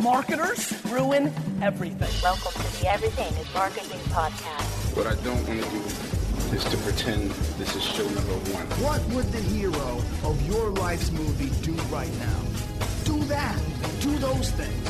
Marketers 0.00 0.72
ruin 0.86 1.30
everything. 1.60 2.08
Welcome 2.22 2.52
to 2.52 2.80
the 2.80 2.88
Everything 2.88 3.30
is 3.34 3.52
Marketing 3.52 3.98
podcast. 4.08 4.96
What 4.96 5.06
I 5.06 5.14
don't 5.22 5.46
want 5.46 5.62
to 5.62 5.68
do 5.68 6.56
is 6.56 6.64
to 6.64 6.78
pretend 6.78 7.30
this 7.58 7.76
is 7.76 7.82
show 7.82 8.04
number 8.04 8.32
one. 8.52 8.66
What 8.80 9.04
would 9.14 9.30
the 9.32 9.40
hero 9.40 9.98
of 10.24 10.40
your 10.48 10.70
life's 10.70 11.10
movie 11.10 11.50
do 11.60 11.72
right 11.94 12.12
now? 12.20 12.40
Do 13.04 13.22
that. 13.24 13.60
Do 14.00 14.16
those 14.16 14.50
things. 14.52 14.88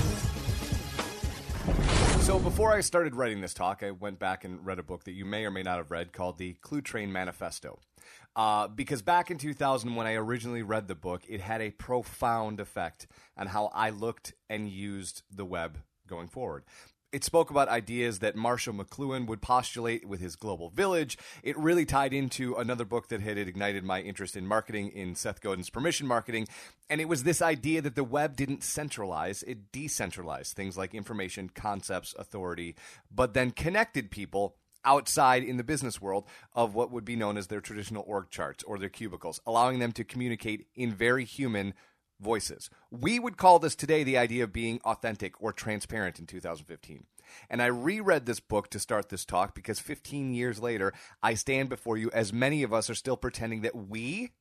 So 2.25 2.39
before 2.39 2.73
I 2.73 2.80
started 2.80 3.16
writing 3.16 3.41
this 3.41 3.55
talk, 3.55 3.82
I 3.82 3.91
went 3.91 4.21
back 4.21 4.45
and 4.45 4.64
read 4.64 4.79
a 4.79 4.84
book 4.84 5.03
that 5.05 5.12
you 5.12 5.25
may 5.25 5.45
or 5.45 5.50
may 5.50 5.64
not 5.64 5.79
have 5.79 5.91
read 5.91 6.12
called 6.12 6.39
the 6.39 6.55
Cluetrain 6.62 7.09
Manifesto. 7.09 7.80
Uh, 8.35 8.69
because 8.69 9.03
back 9.03 9.31
in 9.31 9.39
2000, 9.39 9.95
when 9.95 10.07
I 10.07 10.15
originally 10.15 10.62
read 10.62 10.89
the 10.89 10.95
book, 10.95 11.23
it 11.29 11.41
had 11.41 11.61
a 11.61 11.71
profound 11.71 12.61
effect 12.61 13.07
on 13.37 13.47
how 13.49 13.71
I 13.75 13.91
looked 13.91 14.33
and 14.49 14.69
used 14.69 15.23
the 15.31 15.45
web 15.45 15.79
going 16.07 16.29
forward. 16.29 16.65
It 17.12 17.25
spoke 17.25 17.51
about 17.51 17.69
ideas 17.69 18.20
that 18.20 18.37
Marshall 18.37 18.73
McLuhan 18.73 19.27
would 19.27 19.43
postulate 19.43 20.09
with 20.09 20.20
his 20.20 20.34
global 20.34 20.70
village. 20.70 21.19
It 21.43 21.59
really 21.59 21.84
tied 21.84 22.15
into 22.15 22.55
another 22.55 22.87
book 22.87 23.09
that 23.09 23.20
had 23.20 23.37
ignited 23.37 23.84
my 23.84 24.01
interest 24.01 24.34
in 24.34 24.47
marketing 24.47 24.89
in 24.89 25.15
Seth 25.15 25.42
Godin's 25.42 25.69
Permission 25.69 26.06
Marketing. 26.06 26.48
And 26.89 27.03
it 27.03 27.09
was 27.11 27.25
this 27.25 27.42
idea 27.42 27.83
that 27.83 27.97
the 27.97 28.05
web 28.05 28.34
didn't 28.34 28.62
centralize, 28.62 29.42
it 29.42 29.70
decentralized 29.73 30.56
things 30.56 30.79
like 30.79 30.95
information, 30.95 31.51
concepts, 31.55 32.15
authority, 32.19 32.77
but 33.15 33.34
then 33.34 33.51
connected 33.51 34.11
people 34.11 34.56
outside 34.84 35.45
in 35.45 35.56
the 35.56 35.64
business 35.64 36.00
world 36.00 36.24
of 36.54 36.74
what 36.74 36.91
would 36.91 37.04
be 37.04 37.16
known 37.16 37.36
as 37.36 37.46
their 37.46 37.60
traditional 37.60 38.04
org 38.06 38.30
charts 38.30 38.64
or 38.64 38.78
their 38.78 38.88
cubicles, 38.88 39.41
allowing 39.46 39.78
them 39.78 39.92
to 39.92 40.05
communicate 40.05 40.66
in 40.74 40.92
very 40.92 41.24
human 41.24 41.74
voices. 42.20 42.70
We 42.91 43.18
would 43.18 43.36
call 43.36 43.58
this 43.58 43.74
today 43.74 44.05
the 44.05 44.18
idea 44.18 44.45
of 44.45 44.52
being 44.52 44.80
authentic 44.84 45.41
or 45.42 45.52
transparent 45.52 46.18
in 46.18 46.27
2015. 46.27 47.05
And 47.48 47.62
I 47.62 47.66
reread 47.66 48.27
this 48.27 48.41
book 48.41 48.69
to 48.70 48.78
start 48.78 49.08
this 49.08 49.24
talk 49.24 49.55
because 49.55 49.80
15 49.80 50.34
years 50.34 50.61
later, 50.61 50.92
I 51.22 51.34
stand 51.34 51.69
before 51.69 51.96
you 51.96 52.11
as 52.12 52.33
many 52.33 52.62
of 52.62 52.72
us 52.72 52.91
are 52.91 52.94
still 52.94 53.17
pretending 53.17 53.62
that 53.62 53.74
we 53.74 54.33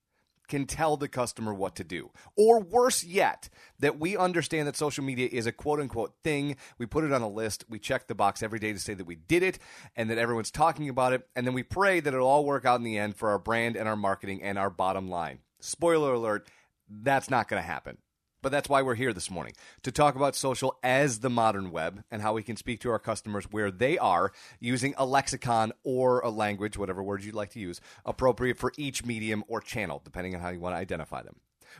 can 0.52 0.66
tell 0.66 0.98
the 0.98 1.08
customer 1.08 1.54
what 1.54 1.76
to 1.78 1.84
do. 1.84 2.12
Or 2.36 2.60
worse 2.60 3.04
yet, 3.04 3.50
that 3.80 3.98
we 3.98 4.16
understand 4.16 4.68
that 4.68 4.76
social 4.76 5.04
media 5.04 5.30
is 5.32 5.48
a 5.48 5.52
quote 5.52 5.80
unquote 5.80 6.14
thing. 6.24 6.58
We 6.78 6.86
put 6.86 7.06
it 7.06 7.14
on 7.14 7.22
a 7.22 7.30
list, 7.30 7.64
we 7.70 7.80
check 7.80 8.08
the 8.08 8.14
box 8.14 8.44
every 8.44 8.60
day 8.60 8.74
to 8.74 8.80
say 8.80 8.94
that 8.94 9.08
we 9.08 9.16
did 9.16 9.42
it 9.42 9.58
and 9.96 10.10
that 10.10 10.18
everyone's 10.18 10.52
talking 10.52 10.90
about 10.90 11.14
it, 11.14 11.28
and 11.36 11.48
then 11.48 11.54
we 11.54 11.64
pray 11.64 12.02
that 12.02 12.14
it'll 12.14 12.28
all 12.28 12.46
work 12.46 12.66
out 12.66 12.80
in 12.80 12.84
the 12.84 12.98
end 12.98 13.16
for 13.16 13.30
our 13.30 13.40
brand 13.40 13.78
and 13.78 13.88
our 13.88 13.96
marketing 13.96 14.44
and 14.44 14.60
our 14.60 14.70
bottom 14.70 15.10
line. 15.10 15.40
Spoiler 15.62 16.14
alert, 16.14 16.48
that's 16.90 17.30
not 17.30 17.48
going 17.48 17.62
to 17.62 17.68
happen. 17.68 17.98
But 18.42 18.52
that's 18.52 18.70
why 18.70 18.82
we're 18.82 18.96
here 18.96 19.14
this 19.14 19.30
morning 19.30 19.54
to 19.84 19.92
talk 19.92 20.16
about 20.16 20.36
social 20.36 20.80
as 20.82 21.20
the 21.20 21.30
modern 21.30 21.70
web 21.72 22.04
and 22.10 22.24
how 22.24 22.34
we 22.34 22.42
can 22.42 22.58
speak 22.58 22.80
to 22.80 22.90
our 22.90 22.98
customers 22.98 23.46
where 23.52 23.70
they 23.70 24.00
are 24.00 24.32
using 24.60 24.96
a 24.98 25.06
lexicon 25.06 25.74
or 25.84 26.22
a 26.22 26.30
language, 26.30 26.76
whatever 26.76 27.04
word 27.04 27.24
you'd 27.24 27.36
like 27.36 27.52
to 27.52 27.60
use, 27.60 27.80
appropriate 28.04 28.58
for 28.58 28.74
each 28.78 29.06
medium 29.06 29.44
or 29.48 29.62
channel, 29.62 30.02
depending 30.04 30.34
on 30.34 30.42
how 30.42 30.50
you 30.50 30.60
want 30.60 30.74
to 30.74 30.80
identify 30.80 31.22
them. 31.22 31.36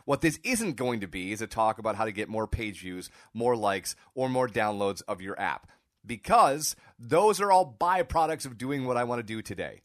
What 0.06 0.22
this 0.22 0.40
isn't 0.44 0.76
going 0.76 1.00
to 1.00 1.08
be 1.08 1.32
is 1.32 1.42
a 1.42 1.48
talk 1.48 1.80
about 1.80 1.96
how 1.96 2.06
to 2.06 2.12
get 2.12 2.30
more 2.30 2.48
page 2.48 2.82
views, 2.82 3.10
more 3.34 3.56
likes, 3.56 3.96
or 4.14 4.30
more 4.30 4.48
downloads 4.48 5.02
of 5.08 5.20
your 5.20 5.40
app, 5.40 5.68
because 6.06 6.76
those 7.00 7.42
are 7.42 7.52
all 7.52 7.76
byproducts 7.80 8.46
of 8.46 8.60
doing 8.60 8.86
what 8.86 8.98
I 8.98 9.04
want 9.04 9.20
to 9.20 9.24
do 9.24 9.42
today, 9.42 9.82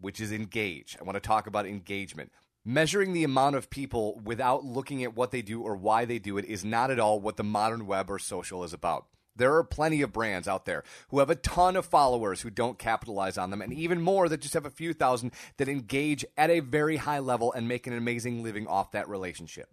which 0.00 0.20
is 0.20 0.30
engage. 0.30 0.96
I 1.00 1.04
want 1.04 1.16
to 1.16 1.20
talk 1.20 1.48
about 1.48 1.66
engagement. 1.66 2.30
Measuring 2.64 3.14
the 3.14 3.24
amount 3.24 3.56
of 3.56 3.70
people 3.70 4.20
without 4.22 4.66
looking 4.66 5.02
at 5.02 5.16
what 5.16 5.30
they 5.30 5.40
do 5.40 5.62
or 5.62 5.74
why 5.74 6.04
they 6.04 6.18
do 6.18 6.36
it 6.36 6.44
is 6.44 6.62
not 6.62 6.90
at 6.90 7.00
all 7.00 7.18
what 7.18 7.38
the 7.38 7.42
modern 7.42 7.86
web 7.86 8.10
or 8.10 8.18
social 8.18 8.62
is 8.64 8.74
about. 8.74 9.06
There 9.34 9.54
are 9.54 9.64
plenty 9.64 10.02
of 10.02 10.12
brands 10.12 10.46
out 10.46 10.66
there 10.66 10.84
who 11.08 11.20
have 11.20 11.30
a 11.30 11.36
ton 11.36 11.74
of 11.74 11.86
followers 11.86 12.42
who 12.42 12.50
don't 12.50 12.78
capitalize 12.78 13.38
on 13.38 13.48
them, 13.48 13.62
and 13.62 13.72
even 13.72 14.02
more 14.02 14.28
that 14.28 14.42
just 14.42 14.52
have 14.52 14.66
a 14.66 14.70
few 14.70 14.92
thousand 14.92 15.32
that 15.56 15.70
engage 15.70 16.22
at 16.36 16.50
a 16.50 16.60
very 16.60 16.98
high 16.98 17.20
level 17.20 17.50
and 17.50 17.66
make 17.66 17.86
an 17.86 17.96
amazing 17.96 18.42
living 18.42 18.66
off 18.66 18.92
that 18.92 19.08
relationship. 19.08 19.70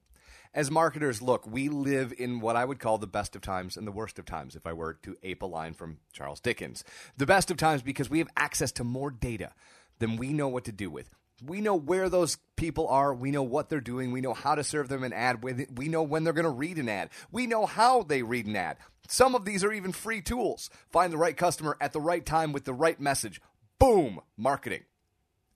As 0.54 0.72
marketers, 0.72 1.22
look, 1.22 1.46
we 1.46 1.68
live 1.68 2.14
in 2.18 2.40
what 2.40 2.56
I 2.56 2.64
would 2.64 2.80
call 2.80 2.98
the 2.98 3.06
best 3.06 3.36
of 3.36 3.42
times 3.42 3.76
and 3.76 3.86
the 3.86 3.92
worst 3.92 4.18
of 4.18 4.24
times, 4.24 4.56
if 4.56 4.66
I 4.66 4.72
were 4.72 4.94
to 5.04 5.18
ape 5.24 5.42
a 5.42 5.46
line 5.46 5.74
from 5.74 5.98
Charles 6.14 6.40
Dickens. 6.40 6.86
The 7.18 7.26
best 7.26 7.52
of 7.52 7.58
times 7.58 7.82
because 7.82 8.10
we 8.10 8.20
have 8.20 8.30
access 8.38 8.72
to 8.74 8.86
more 8.86 9.12
data 9.12 9.52
than 10.00 10.16
we 10.16 10.32
know 10.32 10.48
what 10.48 10.64
to 10.64 10.72
do 10.72 10.90
with. 10.90 11.14
We 11.46 11.62
know 11.62 11.76
where 11.76 12.10
those 12.10 12.38
people 12.56 12.88
are. 12.88 13.14
We 13.14 13.32
know 13.32 13.44
what 13.44 13.70
they're 13.70 13.80
doing. 13.80 14.12
We 14.12 14.22
know 14.22 14.34
how 14.34 14.56
to 14.56 14.64
serve 14.64 14.90
them 14.90 15.04
an 15.04 15.14
ad. 15.14 15.44
We 15.44 15.88
know 15.88 16.04
when 16.04 16.24
they're 16.24 16.34
going 16.34 16.46
to 16.46 16.50
read 16.50 16.78
an 16.78 16.90
ad. 16.90 17.10
We 17.32 17.46
know 17.46 17.66
how 17.66 18.04
they 18.04 18.24
read 18.24 18.48
an 18.48 18.56
ad. 18.56 18.78
Some 19.08 19.36
of 19.36 19.46
these 19.46 19.64
are 19.64 19.72
even 19.72 19.92
free 19.92 20.22
tools. 20.22 20.70
Find 20.90 21.14
the 21.14 21.18
right 21.18 21.38
customer 21.38 21.78
at 21.80 21.94
the 21.94 22.02
right 22.02 22.26
time 22.26 22.54
with 22.54 22.66
the 22.66 22.74
right 22.74 23.00
message. 23.00 23.40
Boom, 23.80 24.20
marketing. 24.36 24.84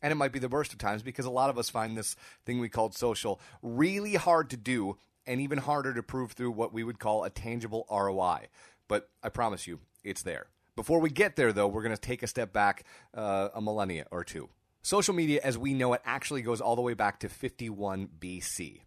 And 0.02 0.12
it 0.12 0.16
might 0.16 0.31
be 0.31 0.40
the 0.40 0.47
worst 0.47 0.72
of 0.72 0.80
times 0.80 1.03
because 1.03 1.25
a 1.25 1.31
lot 1.31 1.50
of 1.50 1.58
us 1.58 1.70
find 1.70 1.97
this 1.97 2.16
thing 2.46 2.59
we 2.59 2.70
called 2.70 2.96
social 2.96 3.40
really 3.62 4.16
hard 4.16 4.50
to 4.52 4.58
do 4.58 4.97
and 5.28 5.41
even 5.41 5.59
harder 5.59 5.94
to 5.94 6.03
prove 6.03 6.31
through 6.31 6.52
what 6.52 6.74
we 6.74 6.84
would 6.84 7.00
call 7.00 7.24
a 7.24 7.30
tangible 7.30 7.86
ROI. 7.91 8.47
But 8.88 9.09
I 9.22 9.30
promise 9.30 9.68
you, 9.68 9.80
it's 10.03 10.24
there. 10.24 10.47
Before 10.75 11.00
we 11.00 11.09
get 11.09 11.36
there, 11.36 11.53
though, 11.53 11.68
we're 11.68 11.84
going 11.84 11.96
to 11.96 12.02
take 12.02 12.24
a 12.24 12.28
step 12.28 12.53
back 12.53 12.86
uh, 13.14 13.50
a 13.53 13.62
millennia 13.62 14.08
or 14.12 14.24
two. 14.24 14.50
Social 14.84 15.14
media, 15.14 15.42
as 15.44 15.58
we 15.58 15.74
know 15.74 15.94
it, 15.94 16.02
actually 16.06 16.42
goes 16.42 16.59
all 16.59 16.75
the 16.75 16.81
way 16.81 16.96
back 16.96 17.19
to 17.19 17.30
51 17.30 18.09
BC 18.19 18.81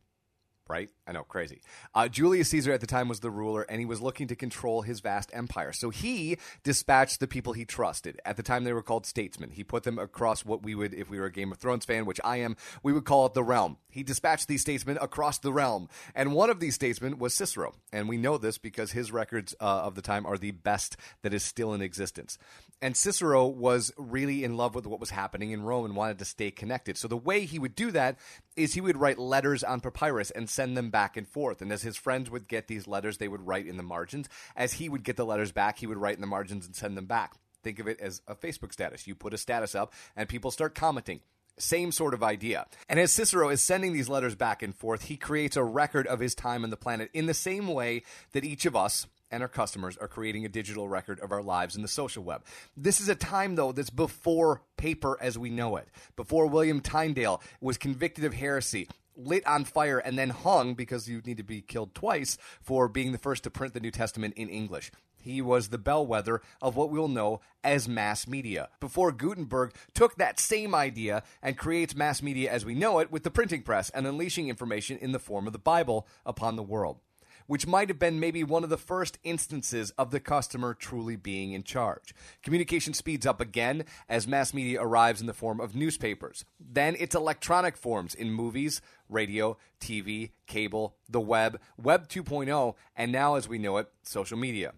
right? 0.69 0.91
I 1.07 1.13
know, 1.13 1.23
crazy. 1.23 1.61
Uh, 1.95 2.09
Julius 2.09 2.49
Caesar 2.51 2.73
at 2.73 2.81
the 2.81 2.87
time 2.87 3.09
was 3.09 3.21
the 3.21 3.31
ruler, 3.31 3.63
and 3.63 3.81
he 3.81 3.87
was 3.87 4.01
looking 4.01 4.29
to 4.29 4.37
control 4.37 4.83
his 4.83 5.01
vast 5.01 5.31
empire. 5.33 5.73
So 5.73 5.91
he 5.91 6.39
dispatched 6.63 7.21
the 7.21 7.27
people 7.27 7.53
he 7.53 7.65
trusted. 7.65 8.21
At 8.25 8.37
the 8.37 8.43
time, 8.43 8.65
they 8.65 8.73
were 8.73 8.83
called 8.83 9.07
statesmen. 9.07 9.51
He 9.51 9.65
put 9.65 9.83
them 9.83 9.99
across 9.99 10.45
what 10.45 10.63
we 10.63 10.75
would, 10.75 10.95
if 10.95 11.11
we 11.11 11.19
were 11.19 11.27
a 11.27 11.33
Game 11.33 11.53
of 11.53 11.59
Thrones 11.59 11.85
fan, 11.85 12.07
which 12.07 12.21
I 12.25 12.39
am, 12.39 12.57
we 12.83 12.93
would 12.93 13.05
call 13.05 13.27
it 13.27 13.35
the 13.35 13.45
realm. 13.45 13.77
He 13.91 14.03
dispatched 14.03 14.49
these 14.49 14.63
statesmen 14.63 14.99
across 15.01 15.39
the 15.39 15.53
realm. 15.53 15.89
And 16.15 16.33
one 16.33 16.51
of 16.51 16.61
these 16.61 16.75
statesmen 16.75 17.19
was 17.19 17.35
Cicero. 17.35 17.75
And 17.93 18.09
we 18.09 18.17
know 18.17 18.39
this 18.39 18.59
because 18.59 18.93
his 18.93 19.13
records 19.13 19.55
uh, 19.61 19.65
of 19.65 19.95
the 19.95 20.03
time 20.03 20.27
are 20.27 20.39
the 20.39 20.51
best 20.51 20.97
that 21.23 21.35
is 21.35 21.43
still 21.43 21.75
in 21.75 21.83
existence. 21.83 22.39
And 22.83 22.97
Cicero 22.97 23.47
was 23.47 23.93
really 23.97 24.45
in 24.45 24.57
love 24.57 24.75
with 24.75 24.87
what 24.87 25.01
was 25.01 25.11
happening 25.11 25.53
in 25.53 25.63
Rome 25.63 25.85
and 25.85 25.97
wanted 25.97 26.19
to 26.19 26.25
stay 26.25 26.51
connected. 26.51 26.99
So 26.99 27.09
the 27.09 27.17
way 27.17 27.45
he 27.45 27.59
would 27.59 27.75
do 27.75 27.91
that 27.93 28.19
is 28.57 28.75
he 28.75 28.81
would 28.81 28.97
write 28.97 29.19
letters 29.19 29.65
on 29.65 29.81
papyrus 29.81 30.31
and 30.31 30.51
send 30.55 30.77
them 30.77 30.91
back 30.91 31.17
and 31.17 31.29
forth. 31.29 31.61
And 31.61 31.73
as 31.73 31.83
his 31.83 31.97
friends 31.97 32.31
would 32.31 32.49
get 32.49 32.69
these 32.69 32.87
letters, 32.87 33.19
they 33.19 33.29
would 33.29 33.47
write 33.47 33.67
in 33.67 33.77
the 33.77 33.83
margins. 33.83 34.29
As 34.57 34.75
he 34.75 34.89
would 34.89 35.03
get 35.03 35.17
the 35.17 35.27
letters 35.27 35.53
back, 35.53 35.79
he 35.79 35.87
would 35.87 35.99
write 35.99 36.15
in 36.15 36.21
the 36.21 36.27
margins 36.27 36.67
and 36.67 36.75
send 36.75 36.97
them 36.97 37.07
back. 37.07 37.35
Think 37.63 37.79
of 37.79 37.89
it 37.89 38.01
as 38.01 38.23
a 38.29 38.35
Facebook 38.35 38.73
status. 38.73 39.07
You 39.07 39.15
put 39.15 39.35
a 39.35 39.39
status 39.39 39.75
up 39.75 39.93
and 40.17 40.29
people 40.29 40.51
start 40.51 40.75
commenting. 40.75 41.21
Same 41.59 41.93
sort 41.93 42.15
of 42.15 42.23
idea. 42.23 42.67
And 42.89 42.99
as 42.99 43.13
Cicero 43.13 43.49
is 43.49 43.61
sending 43.61 43.93
these 43.93 44.09
letters 44.09 44.35
back 44.35 44.63
and 44.63 44.75
forth, 44.75 45.05
he 45.05 45.17
creates 45.17 45.57
a 45.57 45.63
record 45.63 46.07
of 46.09 46.21
his 46.21 46.35
time 46.35 46.65
on 46.65 46.71
the 46.71 46.77
planet 46.77 47.11
in 47.15 47.27
the 47.27 47.35
same 47.35 47.69
way 47.69 48.03
that 48.33 48.45
each 48.45 48.67
of 48.67 48.75
us, 48.75 49.07
and 49.31 49.43
our 49.43 49.49
customers 49.49 49.97
are 49.97 50.09
creating 50.09 50.45
a 50.45 50.49
digital 50.49 50.89
record 50.89 51.19
of 51.21 51.33
our 51.33 51.43
lives 51.43 51.75
in 51.75 51.83
the 51.83 51.89
social 51.89 52.23
web. 52.23 52.45
This 52.77 53.01
is 53.01 53.09
a 53.09 53.15
time, 53.15 53.57
though, 53.57 53.73
that's 53.73 53.91
before 53.91 54.63
paper 54.77 55.17
as 55.21 55.39
we 55.39 55.51
know 55.51 55.77
it, 55.77 55.89
before 56.17 56.47
William 56.47 56.81
Tyndale 56.81 57.41
was 57.61 57.79
convicted 57.79 58.25
of 58.25 58.35
heresy. 58.35 58.89
Lit 59.17 59.47
on 59.47 59.65
fire 59.65 59.99
and 59.99 60.19
then 60.19 60.31
hung 60.31 60.75
because 60.75 61.09
you 61.09 61.21
need 61.25 61.37
to 61.37 61.43
be 61.43 61.61
killed 61.61 61.95
twice 61.95 62.37
for 62.61 62.89
being 62.89 63.13
the 63.13 63.19
first 63.19 63.45
to 63.45 63.51
print 63.51 63.75
the 63.75 63.81
New 63.81 63.91
Testament 63.91 64.35
in 64.37 64.49
English. 64.49 64.91
He 65.17 65.41
was 65.41 65.69
the 65.69 65.79
bellwether 65.79 66.43
of 66.61 66.77
what 66.77 66.91
we'll 66.91 67.09
know 67.09 67.41
as 67.63 67.89
mass 67.89 68.29
media. 68.29 68.69
Before 68.79 69.11
Gutenberg 69.11 69.75
took 69.95 70.17
that 70.17 70.39
same 70.39 70.75
idea 70.75 71.23
and 71.43 71.57
creates 71.57 71.97
mass 71.97 72.23
media 72.23 72.53
as 72.53 72.67
we 72.67 72.75
know 72.75 72.99
it 72.99 73.11
with 73.11 73.23
the 73.23 73.31
printing 73.31 73.63
press 73.63 73.89
and 73.91 74.07
unleashing 74.07 74.49
information 74.49 74.99
in 74.99 75.13
the 75.13 75.19
form 75.19 75.47
of 75.47 75.55
the 75.55 75.59
Bible 75.59 76.07
upon 76.27 76.57
the 76.57 76.63
world 76.63 76.99
which 77.47 77.67
might 77.67 77.89
have 77.89 77.99
been 77.99 78.21
maybe 78.21 78.43
one 78.43 78.65
of 78.65 78.71
the 78.71 78.79
first 78.79 79.19
instances 79.23 79.91
of 79.93 80.11
the 80.11 80.21
customer 80.21 80.75
truly 80.75 81.17
being 81.17 81.53
in 81.53 81.63
charge. 81.63 82.15
Communication 82.43 82.95
speeds 82.95 83.27
up 83.27 83.41
again 83.41 83.85
as 84.09 84.27
mass 84.27 84.55
media 84.55 84.81
arrives 84.81 85.21
in 85.21 85.27
the 85.27 85.35
form 85.35 85.61
of 85.61 85.75
newspapers. 85.75 86.45
Then 86.59 86.97
it's 86.99 87.15
electronic 87.15 87.77
forms 87.77 88.15
in 88.15 88.33
movies, 88.33 88.81
radio, 89.09 89.57
TV, 89.81 90.31
cable, 90.47 90.97
the 91.09 91.21
web, 91.21 91.61
Web 91.77 92.09
2.0, 92.09 92.75
and 92.97 93.13
now, 93.13 93.35
as 93.35 93.49
we 93.49 93.59
know 93.59 93.77
it, 93.79 93.89
social 94.03 94.39
media. 94.39 94.73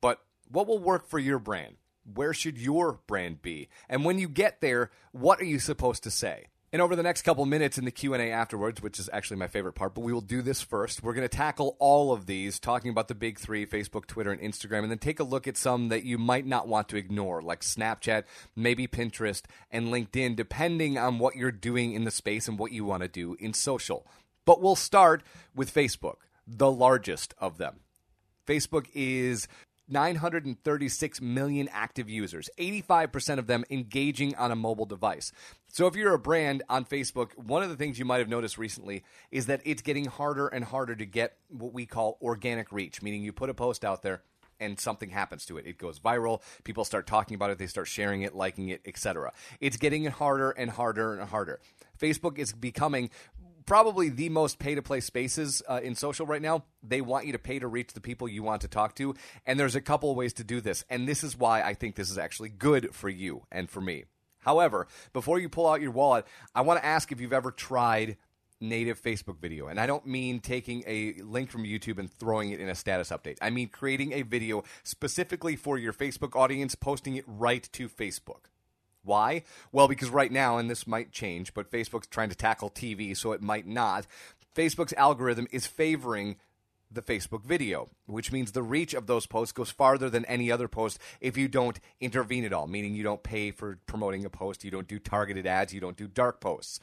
But 0.00 0.20
what 0.48 0.66
will 0.66 0.78
work 0.78 1.06
for 1.06 1.18
your 1.18 1.38
brand? 1.38 1.76
Where 2.14 2.32
should 2.32 2.58
your 2.58 3.00
brand 3.06 3.42
be? 3.42 3.68
And 3.88 4.04
when 4.04 4.18
you 4.18 4.28
get 4.28 4.60
there, 4.60 4.90
what 5.12 5.40
are 5.40 5.44
you 5.44 5.58
supposed 5.58 6.02
to 6.04 6.10
say? 6.10 6.46
And 6.72 6.82
over 6.82 6.96
the 6.96 7.02
next 7.02 7.22
couple 7.22 7.46
minutes 7.46 7.78
in 7.78 7.84
the 7.84 7.92
Q&A 7.92 8.30
afterwards, 8.30 8.82
which 8.82 8.98
is 8.98 9.08
actually 9.12 9.36
my 9.36 9.46
favorite 9.46 9.74
part, 9.74 9.94
but 9.94 10.00
we 10.00 10.12
will 10.12 10.20
do 10.20 10.42
this 10.42 10.60
first. 10.60 11.02
We're 11.02 11.14
going 11.14 11.28
to 11.28 11.36
tackle 11.36 11.76
all 11.78 12.12
of 12.12 12.26
these, 12.26 12.58
talking 12.58 12.90
about 12.90 13.06
the 13.06 13.14
big 13.14 13.38
3, 13.38 13.64
Facebook, 13.66 14.06
Twitter, 14.06 14.32
and 14.32 14.40
Instagram, 14.40 14.82
and 14.82 14.90
then 14.90 14.98
take 14.98 15.20
a 15.20 15.24
look 15.24 15.46
at 15.46 15.56
some 15.56 15.88
that 15.88 16.04
you 16.04 16.18
might 16.18 16.44
not 16.44 16.66
want 16.66 16.88
to 16.88 16.96
ignore, 16.96 17.40
like 17.40 17.60
Snapchat, 17.60 18.24
maybe 18.56 18.88
Pinterest, 18.88 19.42
and 19.70 19.86
LinkedIn, 19.88 20.34
depending 20.34 20.98
on 20.98 21.20
what 21.20 21.36
you're 21.36 21.52
doing 21.52 21.92
in 21.92 22.04
the 22.04 22.10
space 22.10 22.48
and 22.48 22.58
what 22.58 22.72
you 22.72 22.84
want 22.84 23.02
to 23.02 23.08
do 23.08 23.36
in 23.38 23.54
social. 23.54 24.04
But 24.44 24.60
we'll 24.60 24.76
start 24.76 25.22
with 25.54 25.72
Facebook, 25.72 26.16
the 26.46 26.70
largest 26.70 27.32
of 27.38 27.58
them. 27.58 27.80
Facebook 28.46 28.86
is 28.92 29.48
936 29.88 31.20
million 31.20 31.68
active 31.72 32.08
users, 32.08 32.50
85% 32.58 33.38
of 33.38 33.46
them 33.46 33.64
engaging 33.70 34.34
on 34.36 34.50
a 34.50 34.56
mobile 34.56 34.86
device. 34.86 35.32
So, 35.68 35.86
if 35.86 35.94
you're 35.94 36.14
a 36.14 36.18
brand 36.18 36.62
on 36.68 36.84
Facebook, 36.84 37.36
one 37.36 37.62
of 37.62 37.68
the 37.68 37.76
things 37.76 37.98
you 37.98 38.04
might 38.04 38.18
have 38.18 38.28
noticed 38.28 38.58
recently 38.58 39.04
is 39.30 39.46
that 39.46 39.60
it's 39.64 39.82
getting 39.82 40.06
harder 40.06 40.48
and 40.48 40.64
harder 40.64 40.96
to 40.96 41.06
get 41.06 41.36
what 41.48 41.72
we 41.72 41.86
call 41.86 42.18
organic 42.22 42.72
reach, 42.72 43.02
meaning 43.02 43.22
you 43.22 43.32
put 43.32 43.50
a 43.50 43.54
post 43.54 43.84
out 43.84 44.02
there 44.02 44.22
and 44.60 44.78
something 44.80 45.10
happens 45.10 45.44
to 45.46 45.58
it. 45.58 45.66
It 45.66 45.78
goes 45.78 45.98
viral, 45.98 46.40
people 46.64 46.84
start 46.84 47.06
talking 47.06 47.34
about 47.34 47.50
it, 47.50 47.58
they 47.58 47.66
start 47.66 47.88
sharing 47.88 48.22
it, 48.22 48.34
liking 48.34 48.68
it, 48.68 48.80
etc. 48.86 49.32
It's 49.60 49.76
getting 49.76 50.06
harder 50.06 50.50
and 50.50 50.70
harder 50.70 51.18
and 51.18 51.28
harder. 51.28 51.60
Facebook 52.00 52.38
is 52.38 52.52
becoming 52.52 53.10
probably 53.66 54.08
the 54.08 54.28
most 54.28 54.58
pay 54.58 54.74
to 54.74 54.82
play 54.82 55.00
spaces 55.00 55.62
uh, 55.68 55.80
in 55.82 55.94
social 55.94 56.24
right 56.24 56.40
now. 56.40 56.64
They 56.82 57.00
want 57.00 57.26
you 57.26 57.32
to 57.32 57.38
pay 57.38 57.58
to 57.58 57.66
reach 57.66 57.92
the 57.92 58.00
people 58.00 58.28
you 58.28 58.42
want 58.42 58.62
to 58.62 58.68
talk 58.68 58.94
to. 58.96 59.14
And 59.44 59.58
there's 59.58 59.74
a 59.74 59.80
couple 59.80 60.14
ways 60.14 60.32
to 60.34 60.44
do 60.44 60.60
this. 60.60 60.84
And 60.88 61.06
this 61.08 61.22
is 61.22 61.36
why 61.36 61.62
I 61.62 61.74
think 61.74 61.96
this 61.96 62.10
is 62.10 62.18
actually 62.18 62.48
good 62.48 62.94
for 62.94 63.08
you 63.08 63.42
and 63.50 63.68
for 63.68 63.80
me. 63.80 64.04
However, 64.40 64.86
before 65.12 65.40
you 65.40 65.48
pull 65.48 65.66
out 65.66 65.80
your 65.80 65.90
wallet, 65.90 66.24
I 66.54 66.62
want 66.62 66.80
to 66.80 66.86
ask 66.86 67.10
if 67.10 67.20
you've 67.20 67.32
ever 67.32 67.50
tried 67.50 68.16
native 68.60 69.02
Facebook 69.02 69.38
video. 69.38 69.66
And 69.66 69.78
I 69.80 69.86
don't 69.86 70.06
mean 70.06 70.40
taking 70.40 70.82
a 70.86 71.14
link 71.22 71.50
from 71.50 71.64
YouTube 71.64 71.98
and 71.98 72.10
throwing 72.10 72.52
it 72.52 72.60
in 72.60 72.68
a 72.68 72.74
status 72.74 73.10
update. 73.10 73.36
I 73.42 73.50
mean 73.50 73.68
creating 73.68 74.12
a 74.12 74.22
video 74.22 74.62
specifically 74.82 75.56
for 75.56 75.76
your 75.78 75.92
Facebook 75.92 76.36
audience, 76.36 76.74
posting 76.74 77.16
it 77.16 77.24
right 77.26 77.68
to 77.72 77.88
Facebook. 77.88 78.46
Why? 79.06 79.42
Well, 79.72 79.88
because 79.88 80.10
right 80.10 80.30
now, 80.30 80.58
and 80.58 80.68
this 80.68 80.86
might 80.86 81.12
change, 81.12 81.54
but 81.54 81.70
Facebook's 81.70 82.08
trying 82.08 82.28
to 82.28 82.34
tackle 82.34 82.70
TV, 82.70 83.16
so 83.16 83.32
it 83.32 83.40
might 83.40 83.66
not. 83.66 84.06
Facebook's 84.54 84.92
algorithm 84.94 85.46
is 85.50 85.66
favoring 85.66 86.36
the 86.90 87.02
Facebook 87.02 87.44
video, 87.44 87.88
which 88.06 88.32
means 88.32 88.52
the 88.52 88.62
reach 88.62 88.94
of 88.94 89.06
those 89.06 89.26
posts 89.26 89.52
goes 89.52 89.70
farther 89.70 90.08
than 90.08 90.24
any 90.26 90.50
other 90.50 90.68
post 90.68 90.98
if 91.20 91.36
you 91.36 91.48
don't 91.48 91.80
intervene 92.00 92.44
at 92.44 92.52
all, 92.52 92.66
meaning 92.66 92.94
you 92.94 93.02
don't 93.02 93.22
pay 93.22 93.50
for 93.50 93.78
promoting 93.86 94.24
a 94.24 94.30
post, 94.30 94.64
you 94.64 94.70
don't 94.70 94.88
do 94.88 94.98
targeted 94.98 95.46
ads, 95.46 95.74
you 95.74 95.80
don't 95.80 95.96
do 95.96 96.06
dark 96.06 96.40
posts. 96.40 96.80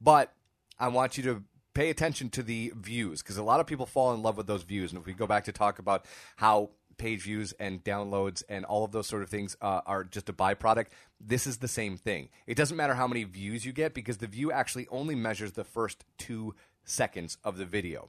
But 0.00 0.32
I 0.78 0.88
want 0.88 1.16
you 1.16 1.22
to 1.24 1.42
pay 1.74 1.90
attention 1.90 2.30
to 2.30 2.42
the 2.42 2.72
views 2.74 3.22
because 3.22 3.36
a 3.36 3.42
lot 3.42 3.60
of 3.60 3.66
people 3.66 3.86
fall 3.86 4.14
in 4.14 4.22
love 4.22 4.36
with 4.36 4.46
those 4.46 4.62
views. 4.62 4.92
And 4.92 5.00
if 5.00 5.06
we 5.06 5.12
go 5.12 5.26
back 5.26 5.44
to 5.44 5.52
talk 5.52 5.78
about 5.78 6.04
how 6.36 6.70
page 6.98 7.22
views 7.22 7.52
and 7.58 7.82
downloads 7.84 8.42
and 8.48 8.64
all 8.64 8.84
of 8.84 8.92
those 8.92 9.06
sort 9.06 9.22
of 9.22 9.28
things 9.28 9.56
uh, 9.60 9.80
are 9.86 10.04
just 10.04 10.28
a 10.28 10.32
byproduct. 10.32 10.86
This 11.20 11.46
is 11.46 11.58
the 11.58 11.68
same 11.68 11.96
thing. 11.96 12.28
It 12.46 12.56
doesn't 12.56 12.76
matter 12.76 12.94
how 12.94 13.06
many 13.06 13.24
views 13.24 13.64
you 13.64 13.72
get 13.72 13.94
because 13.94 14.18
the 14.18 14.26
view 14.26 14.52
actually 14.52 14.86
only 14.88 15.14
measures 15.14 15.52
the 15.52 15.64
first 15.64 16.04
two 16.18 16.54
seconds 16.84 17.38
of 17.44 17.58
the 17.58 17.64
video. 17.64 18.08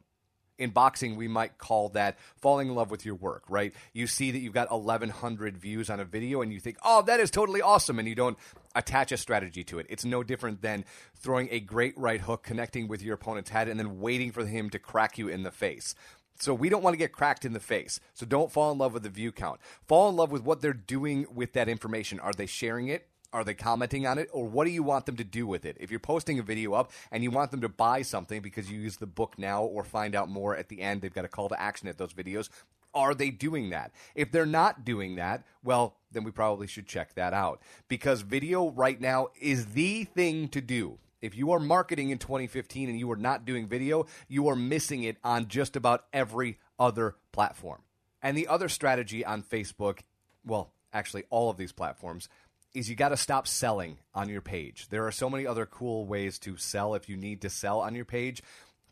In 0.57 0.72
boxing, 0.72 1.18
we 1.18 1.28
might 1.28 1.60
call 1.60 1.89
that 1.89 2.18
falling 2.38 2.69
in 2.69 2.75
love 2.75 2.89
with 2.89 3.06
your 3.06 3.13
work, 3.13 3.44
right? 3.48 3.74
You 3.94 4.07
see 4.07 4.31
that 4.31 4.39
you've 4.39 4.54
got 4.54 4.72
1,100 4.72 5.56
views 5.56 5.90
on 5.92 6.00
a 6.00 6.06
video 6.06 6.42
and 6.42 6.51
you 6.51 6.60
think, 6.60 6.78
oh, 6.83 7.04
that 7.04 7.19
is 7.19 7.30
totally 7.30 7.62
awesome. 7.62 8.00
And 8.00 8.07
you 8.07 8.16
don't 8.16 8.40
attach 8.74 9.12
a 9.12 9.18
strategy 9.18 9.63
to 9.66 9.78
it. 9.78 9.86
It's 9.88 10.04
no 10.04 10.24
different 10.24 10.63
than 10.63 10.83
throwing 11.16 11.48
a 11.51 11.60
great 11.60 11.95
right 11.95 12.22
hook, 12.22 12.42
connecting 12.42 12.88
with 12.88 13.04
your 13.04 13.13
opponent's 13.13 13.51
head, 13.51 13.68
and 13.68 13.80
then 13.80 14.00
waiting 14.00 14.31
for 14.31 14.45
him 14.45 14.72
to 14.72 14.80
crack 14.80 15.19
you 15.19 15.28
in 15.28 15.44
the 15.44 15.51
face. 15.51 15.94
So 16.39 16.54
we 16.54 16.69
don't 16.69 16.84
want 16.84 16.94
to 16.94 16.98
get 16.98 17.12
cracked 17.12 17.45
in 17.45 17.54
the 17.54 17.60
face. 17.60 18.00
So 18.13 18.25
don't 18.25 18.51
fall 18.51 18.72
in 18.72 18.78
love 18.78 18.94
with 18.94 19.04
the 19.04 19.10
view 19.10 19.31
count. 19.31 19.60
Fall 19.88 20.10
in 20.10 20.16
love 20.16 20.31
with 20.31 20.44
what 20.44 20.62
they're 20.62 20.74
doing 20.74 21.25
with 21.34 21.54
that 21.54 21.69
information. 21.69 22.19
Are 22.19 22.34
they 22.34 22.45
sharing 22.45 22.88
it? 22.88 23.07
Are 23.34 23.44
they 23.44 23.54
commenting 23.54 24.07
on 24.07 24.18
it? 24.18 24.30
Or 24.31 24.45
what 24.45 24.66
do 24.66 24.72
you 24.72 24.84
want 24.84 25.06
them 25.06 25.18
to 25.18 25.24
do 25.24 25.45
with 25.45 25.66
it? 25.66 25.78
If 25.80 25.92
you're 25.92 26.00
posting 26.00 26.39
a 26.39 26.44
video 26.44 26.74
up 26.74 26.92
and 27.12 27.24
you 27.24 27.31
want 27.31 27.51
them 27.51 27.62
to 27.62 27.69
buy 27.69 28.01
something 28.01 28.42
because 28.42 28.72
you 28.72 28.80
use 28.80 28.98
the 28.98 29.06
book 29.06 29.36
now 29.38 29.63
or 29.63 29.84
find 29.84 30.16
out 30.16 30.30
more 30.30 30.56
at 30.56 30.69
the 30.69 30.81
end, 30.81 31.01
they've 31.01 31.13
got 31.13 31.25
a 31.25 31.30
call 31.30 31.50
to 31.50 31.62
action 31.62 31.88
at 31.88 31.98
those 31.98 32.13
videos. 32.13 32.50
Are 32.94 33.13
they 33.13 33.30
doing 33.30 33.69
that? 33.72 33.92
If 34.16 34.31
they're 34.31 34.45
not 34.45 34.86
doing 34.86 35.16
that, 35.16 35.44
well, 35.63 35.98
then 36.12 36.24
we 36.24 36.31
probably 36.31 36.68
should 36.68 36.88
check 36.88 37.16
that 37.16 37.33
out 37.33 37.62
because 37.90 38.22
video 38.22 38.69
right 38.72 39.00
now 39.00 39.28
is 39.40 39.68
the 39.68 40.06
thing 40.06 40.48
to 40.50 40.62
do 40.62 40.98
if 41.22 41.36
you 41.36 41.52
are 41.52 41.60
marketing 41.60 42.10
in 42.10 42.18
2015 42.18 42.90
and 42.90 43.00
you 43.00 43.12
are 43.12 43.18
not 43.18 43.46
doing 43.46 43.68
video, 43.68 44.06
you 44.28 44.48
are 44.50 44.56
missing 44.56 45.04
it 45.04 45.18
on 45.24 45.48
just 45.48 45.75
about 45.75 46.06
every 46.14 46.60
other 46.80 47.16
platform. 47.31 47.81
And 48.22 48.38
the 48.38 48.48
other 48.48 48.69
strategy 48.69 49.25
on 49.25 49.44
Facebook, 49.44 50.00
well, 50.46 50.72
actually, 50.94 51.24
all 51.30 51.50
of 51.50 51.58
these 51.58 51.72
platforms, 51.72 52.30
is 52.74 52.90
you 52.90 52.96
got 52.96 53.10
to 53.10 53.18
stop 53.18 53.48
selling 53.48 53.98
on 54.14 54.30
your 54.30 54.42
page. 54.42 54.88
There 54.90 55.08
are 55.08 55.12
so 55.12 55.30
many 55.30 55.48
other 55.48 55.66
cool 55.66 56.06
ways 56.06 56.38
to 56.40 56.58
sell 56.58 56.94
if 56.96 57.10
you 57.10 57.18
need 57.18 57.42
to 57.42 57.50
sell 57.50 57.81
on 57.81 57.96
your 57.96 58.06
page. 58.06 58.44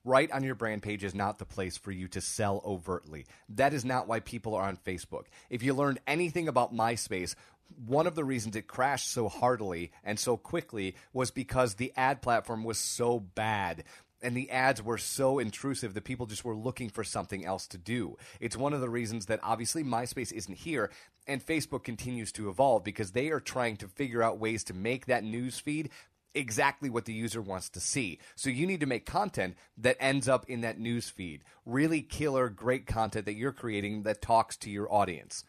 Right 0.04 0.32
on 0.32 0.44
your 0.44 0.54
brand 0.54 0.84
page 0.84 1.04
is 1.04 1.16
not 1.16 1.40
the 1.40 1.46
place 1.46 1.78
for 1.78 1.92
you 1.92 2.08
to 2.10 2.22
sell 2.22 2.62
overtly. 2.64 3.26
That 3.50 3.74
is 3.74 3.84
not 3.84 4.08
why 4.08 4.20
people 4.20 4.54
are 4.54 4.68
on 4.68 4.78
Facebook. 4.78 5.24
If 5.50 5.64
you 5.64 5.74
learned 5.74 6.00
anything 6.06 6.48
about 6.48 6.76
MySpace, 6.76 7.34
one 7.86 8.08
of 8.08 8.16
the 8.16 8.24
reasons 8.24 8.56
it 8.56 8.68
crashed 8.68 9.12
so 9.12 9.28
heartily 9.28 9.92
and 10.04 10.20
so 10.20 10.38
quickly 10.38 10.96
was 11.14 11.32
because 11.32 11.76
the 11.76 11.94
ad 11.96 12.22
platform 12.22 12.64
was 12.64 12.78
so 12.78 13.20
bad 13.20 13.84
and 14.22 14.36
the 14.36 14.50
ads 14.50 14.82
were 14.82 14.98
so 14.98 15.40
intrusive 15.40 15.94
that 15.94 16.04
people 16.04 16.26
just 16.26 16.46
were 16.46 16.56
looking 16.56 16.90
for 16.90 17.04
something 17.04 17.46
else 17.46 17.68
to 17.68 17.78
do. 17.78 18.18
It's 18.40 18.58
one 18.58 18.74
of 18.74 18.82
the 18.82 18.90
reasons 18.90 19.28
that 19.28 19.40
obviously 19.44 19.84
MySpace 19.84 20.32
isn't 20.32 20.58
here 20.58 20.90
and 21.28 21.46
Facebook 21.46 21.84
continues 21.84 22.32
to 22.34 22.50
evolve 22.50 22.84
because 22.84 23.12
they 23.12 23.30
are 23.30 23.40
trying 23.40 23.78
to 23.78 23.88
figure 23.88 24.24
out 24.24 24.40
ways 24.40 24.64
to 24.66 24.74
make 24.74 25.06
that 25.08 25.24
news 25.24 25.60
feed 25.60 25.90
exactly 26.34 26.90
what 26.90 27.06
the 27.06 27.14
user 27.14 27.42
wants 27.42 27.70
to 27.70 27.80
see. 27.80 28.20
So 28.36 28.50
you 28.50 28.68
need 28.68 28.82
to 28.82 28.86
make 28.86 29.06
content 29.06 29.56
that 29.78 29.98
ends 30.00 30.28
up 30.28 30.50
in 30.50 30.62
that 30.62 30.80
news 30.80 31.10
feed. 31.10 31.44
Really 31.66 32.02
killer 32.02 32.50
great 32.50 32.86
content 32.86 33.26
that 33.26 33.36
you're 33.36 33.54
creating 33.54 34.04
that 34.04 34.22
talks 34.22 34.58
to 34.58 34.70
your 34.70 34.92
audience. 34.94 35.44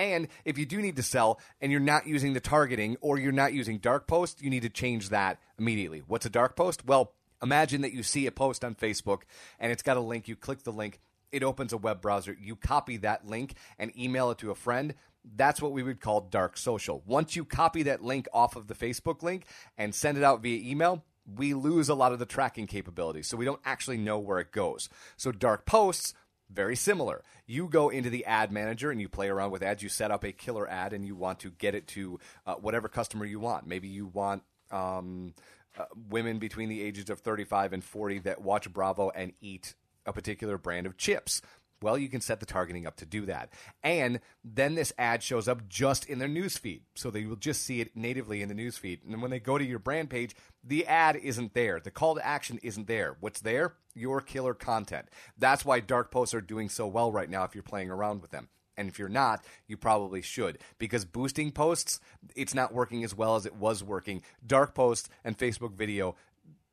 And 0.00 0.28
if 0.46 0.56
you 0.56 0.64
do 0.64 0.80
need 0.80 0.96
to 0.96 1.02
sell 1.02 1.38
and 1.60 1.70
you're 1.70 1.78
not 1.78 2.06
using 2.06 2.32
the 2.32 2.40
targeting 2.40 2.96
or 3.02 3.18
you're 3.18 3.32
not 3.32 3.52
using 3.52 3.76
dark 3.76 4.06
post, 4.06 4.40
you 4.40 4.48
need 4.48 4.62
to 4.62 4.70
change 4.70 5.10
that 5.10 5.38
immediately. 5.58 6.02
What's 6.06 6.24
a 6.24 6.30
dark 6.30 6.56
post? 6.56 6.86
Well, 6.86 7.12
imagine 7.42 7.82
that 7.82 7.92
you 7.92 8.02
see 8.02 8.26
a 8.26 8.32
post 8.32 8.64
on 8.64 8.74
Facebook 8.74 9.24
and 9.58 9.70
it's 9.70 9.82
got 9.82 9.98
a 9.98 10.00
link, 10.00 10.26
you 10.26 10.36
click 10.36 10.62
the 10.62 10.72
link, 10.72 11.00
it 11.32 11.42
opens 11.42 11.74
a 11.74 11.76
web 11.76 12.00
browser, 12.00 12.34
you 12.40 12.56
copy 12.56 12.96
that 12.96 13.26
link 13.26 13.52
and 13.78 13.94
email 13.94 14.30
it 14.30 14.38
to 14.38 14.50
a 14.50 14.54
friend. 14.54 14.94
That's 15.36 15.60
what 15.60 15.72
we 15.72 15.82
would 15.82 16.00
call 16.00 16.22
dark 16.22 16.56
social. 16.56 17.02
Once 17.04 17.36
you 17.36 17.44
copy 17.44 17.82
that 17.82 18.02
link 18.02 18.26
off 18.32 18.56
of 18.56 18.68
the 18.68 18.74
Facebook 18.74 19.22
link 19.22 19.44
and 19.76 19.94
send 19.94 20.16
it 20.16 20.24
out 20.24 20.42
via 20.42 20.66
email, 20.66 21.04
we 21.36 21.52
lose 21.52 21.90
a 21.90 21.94
lot 21.94 22.12
of 22.12 22.18
the 22.18 22.24
tracking 22.24 22.66
capabilities. 22.66 23.26
So 23.26 23.36
we 23.36 23.44
don't 23.44 23.60
actually 23.66 23.98
know 23.98 24.18
where 24.18 24.38
it 24.38 24.50
goes. 24.50 24.88
So 25.18 25.30
dark 25.30 25.66
posts 25.66 26.14
very 26.52 26.76
similar. 26.76 27.22
You 27.46 27.68
go 27.68 27.88
into 27.88 28.10
the 28.10 28.24
ad 28.26 28.52
manager 28.52 28.90
and 28.90 29.00
you 29.00 29.08
play 29.08 29.28
around 29.28 29.50
with 29.50 29.62
ads. 29.62 29.82
You 29.82 29.88
set 29.88 30.10
up 30.10 30.24
a 30.24 30.32
killer 30.32 30.68
ad 30.68 30.92
and 30.92 31.04
you 31.04 31.14
want 31.14 31.40
to 31.40 31.50
get 31.50 31.74
it 31.74 31.86
to 31.88 32.18
uh, 32.46 32.54
whatever 32.54 32.88
customer 32.88 33.24
you 33.24 33.40
want. 33.40 33.66
Maybe 33.66 33.88
you 33.88 34.06
want 34.06 34.42
um, 34.70 35.34
uh, 35.78 35.84
women 36.08 36.38
between 36.38 36.68
the 36.68 36.82
ages 36.82 37.10
of 37.10 37.20
35 37.20 37.72
and 37.72 37.84
40 37.84 38.20
that 38.20 38.42
watch 38.42 38.70
Bravo 38.72 39.10
and 39.10 39.32
eat 39.40 39.74
a 40.06 40.12
particular 40.12 40.58
brand 40.58 40.86
of 40.86 40.96
chips. 40.96 41.42
Well, 41.82 41.96
you 41.96 42.08
can 42.10 42.20
set 42.20 42.40
the 42.40 42.46
targeting 42.46 42.86
up 42.86 42.96
to 42.96 43.06
do 43.06 43.24
that. 43.26 43.54
And 43.82 44.20
then 44.44 44.74
this 44.74 44.92
ad 44.98 45.22
shows 45.22 45.48
up 45.48 45.66
just 45.66 46.04
in 46.06 46.18
their 46.18 46.28
newsfeed. 46.28 46.82
So 46.94 47.10
they 47.10 47.24
will 47.24 47.36
just 47.36 47.62
see 47.62 47.80
it 47.80 47.96
natively 47.96 48.42
in 48.42 48.48
the 48.48 48.54
newsfeed. 48.54 48.98
And 49.08 49.22
when 49.22 49.30
they 49.30 49.40
go 49.40 49.56
to 49.56 49.64
your 49.64 49.78
brand 49.78 50.10
page, 50.10 50.36
the 50.62 50.86
ad 50.86 51.16
isn't 51.16 51.54
there. 51.54 51.80
The 51.80 51.90
call 51.90 52.16
to 52.16 52.26
action 52.26 52.60
isn't 52.62 52.86
there. 52.86 53.16
What's 53.20 53.40
there? 53.40 53.74
Your 53.94 54.20
killer 54.20 54.52
content. 54.52 55.08
That's 55.38 55.64
why 55.64 55.80
dark 55.80 56.10
posts 56.10 56.34
are 56.34 56.42
doing 56.42 56.68
so 56.68 56.86
well 56.86 57.10
right 57.10 57.30
now 57.30 57.44
if 57.44 57.54
you're 57.54 57.62
playing 57.62 57.90
around 57.90 58.20
with 58.20 58.30
them. 58.30 58.50
And 58.76 58.88
if 58.88 58.98
you're 58.98 59.08
not, 59.08 59.44
you 59.66 59.76
probably 59.76 60.22
should. 60.22 60.58
Because 60.78 61.04
boosting 61.06 61.50
posts, 61.50 61.98
it's 62.36 62.54
not 62.54 62.74
working 62.74 63.04
as 63.04 63.14
well 63.14 63.36
as 63.36 63.46
it 63.46 63.56
was 63.56 63.82
working. 63.82 64.22
Dark 64.46 64.74
posts 64.74 65.08
and 65.24 65.36
Facebook 65.36 65.74
video, 65.74 66.14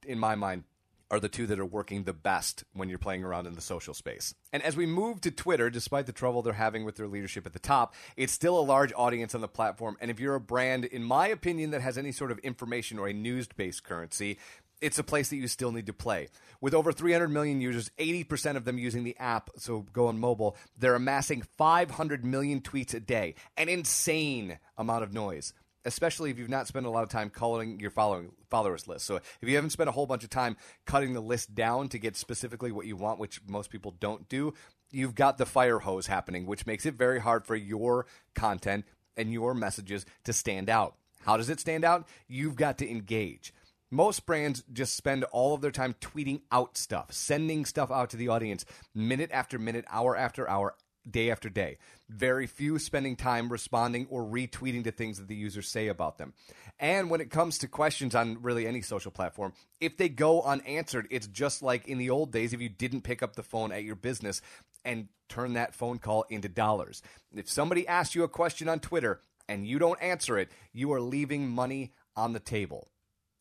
in 0.06 0.20
my 0.20 0.36
mind, 0.36 0.64
are 1.10 1.20
the 1.20 1.30
two 1.30 1.48
that 1.48 1.60
are 1.60 1.66
working 1.66 2.04
the 2.04 2.14
best 2.14 2.64
when 2.74 2.90
you're 2.90 2.98
playing 2.98 3.24
around 3.24 3.48
in 3.48 3.56
the 3.56 3.62
social 3.62 3.94
space. 3.94 4.36
And 4.52 4.62
as 4.64 4.76
we 4.76 4.86
move 4.86 5.22
to 5.22 5.32
Twitter, 5.32 5.70
despite 5.70 6.06
the 6.06 6.12
trouble 6.12 6.42
they're 6.42 6.54
having 6.54 6.84
with 6.84 6.96
their 6.96 7.08
leadership 7.08 7.46
at 7.46 7.54
the 7.54 7.60
top, 7.60 7.96
it's 8.16 8.34
still 8.34 8.60
a 8.60 8.62
large 8.62 8.92
audience 8.96 9.34
on 9.34 9.42
the 9.42 9.48
platform. 9.48 9.98
And 10.02 10.12
if 10.12 10.20
you're 10.20 10.36
a 10.36 10.40
brand, 10.40 10.86
in 10.86 11.04
my 11.04 11.28
opinion, 11.28 11.72
that 11.72 11.82
has 11.82 11.98
any 11.98 12.12
sort 12.12 12.32
of 12.32 12.40
information 12.40 13.00
or 13.00 13.08
a 13.08 13.14
news 13.14 13.48
based 13.48 13.84
currency, 13.84 14.38
it's 14.82 15.00
a 15.00 15.04
place 15.04 15.30
that 15.30 15.38
you 15.38 15.48
still 15.48 15.72
need 15.72 15.88
to 15.88 15.94
play. 15.94 16.28
With 16.62 16.74
over 16.74 16.92
300 16.92 17.30
million 17.30 17.62
users, 17.62 17.90
80% 17.98 18.56
of 18.56 18.66
them 18.66 18.78
using 18.78 19.04
the 19.04 19.18
app, 19.18 19.50
so 19.58 19.86
go 19.94 20.08
on 20.08 20.20
mobile, 20.20 20.56
they're 20.78 20.96
amassing 20.96 21.42
500 21.42 22.26
million 22.26 22.62
tweets 22.62 22.94
a 22.94 23.00
day, 23.00 23.36
an 23.58 23.70
insane 23.70 24.60
amount 24.78 25.04
of 25.04 25.14
noise 25.14 25.54
especially 25.88 26.30
if 26.30 26.38
you've 26.38 26.50
not 26.50 26.68
spent 26.68 26.86
a 26.86 26.90
lot 26.90 27.04
of 27.04 27.10
time 27.10 27.30
calling 27.30 27.80
your 27.80 27.90
following 27.90 28.34
followers 28.50 28.88
list. 28.88 29.06
So 29.06 29.16
if 29.16 29.50
you 29.50 29.56
haven't 29.56 29.70
spent 29.70 29.88
a 29.88 29.94
whole 29.94 30.06
bunch 30.06 30.24
of 30.26 30.30
time 30.30 30.58
cutting 30.86 31.14
the 31.14 31.22
list 31.22 31.56
down 31.56 31.88
to 31.90 31.98
get 31.98 32.18
specifically 32.18 32.72
what 32.72 32.86
you 32.86 32.98
want, 32.98 33.20
which 33.20 33.42
most 33.48 33.70
people 33.70 33.96
don't 34.00 34.28
do, 34.28 34.54
you've 34.92 35.16
got 35.16 35.38
the 35.38 35.46
fire 35.46 35.80
hose 35.80 36.08
happening, 36.08 36.46
which 36.46 36.66
makes 36.66 36.86
it 36.86 36.96
very 36.96 37.20
hard 37.20 37.46
for 37.46 37.56
your 37.56 38.06
content 38.36 38.86
and 39.16 39.32
your 39.32 39.54
messages 39.54 40.06
to 40.26 40.34
stand 40.34 40.70
out. 40.70 40.96
How 41.22 41.38
does 41.38 41.50
it 41.50 41.60
stand 41.60 41.86
out? 41.86 42.08
You've 42.28 42.56
got 42.56 42.78
to 42.80 42.90
engage. 42.90 43.54
Most 43.90 44.26
brands 44.26 44.66
just 44.74 44.96
spend 44.96 45.24
all 45.26 45.54
of 45.54 45.62
their 45.62 45.72
time 45.72 45.96
tweeting 46.02 46.42
out 46.52 46.78
stuff, 46.78 47.14
sending 47.14 47.64
stuff 47.64 47.90
out 47.90 48.10
to 48.10 48.18
the 48.18 48.28
audience 48.28 48.66
minute 48.94 49.32
after 49.32 49.58
minute, 49.58 49.86
hour 49.90 50.18
after 50.18 50.50
hour, 50.50 50.76
day 51.10 51.32
after 51.32 51.50
day. 51.50 51.78
Very 52.10 52.48
few 52.48 52.80
spending 52.80 53.16
time 53.16 53.50
responding 53.50 54.08
or 54.10 54.24
retweeting 54.24 54.84
to 54.86 54.92
things 54.92 55.20
that 55.20 55.28
the 55.28 55.36
users 55.36 55.68
say 55.68 55.88
about 55.88 56.18
them. 56.18 56.34
And 56.80 57.10
when 57.10 57.22
it 57.22 57.32
comes 57.32 57.58
to 57.60 57.68
questions 57.68 58.16
on 58.16 58.42
really 58.42 58.68
any 58.68 58.82
social 58.82 59.12
platform, 59.12 59.54
if 59.80 59.98
they 59.98 60.10
go 60.10 60.42
unanswered, 60.42 61.08
it's 61.10 61.28
just 61.28 61.62
like 61.62 61.88
in 61.88 61.98
the 61.98 62.10
old 62.10 62.32
days 62.32 62.54
if 62.54 62.62
you 62.62 62.70
didn't 62.70 63.02
pick 63.02 63.24
up 63.24 63.36
the 63.36 63.44
phone 63.44 63.72
at 63.72 63.84
your 63.84 63.96
business 63.96 64.42
and 64.86 65.08
turn 65.28 65.54
that 65.54 65.76
phone 65.76 66.00
call 66.00 66.26
into 66.30 66.48
dollars. 66.48 67.02
If 67.36 67.50
somebody 67.50 67.88
asks 67.88 68.16
you 68.16 68.24
a 68.24 68.30
question 68.30 68.70
on 68.70 68.80
Twitter 68.80 69.20
and 69.50 69.68
you 69.68 69.80
don't 69.80 70.02
answer 70.02 70.38
it, 70.38 70.50
you 70.74 70.92
are 70.94 71.02
leaving 71.02 71.48
money 71.48 71.92
on 72.16 72.34
the 72.34 72.40
table. 72.40 72.90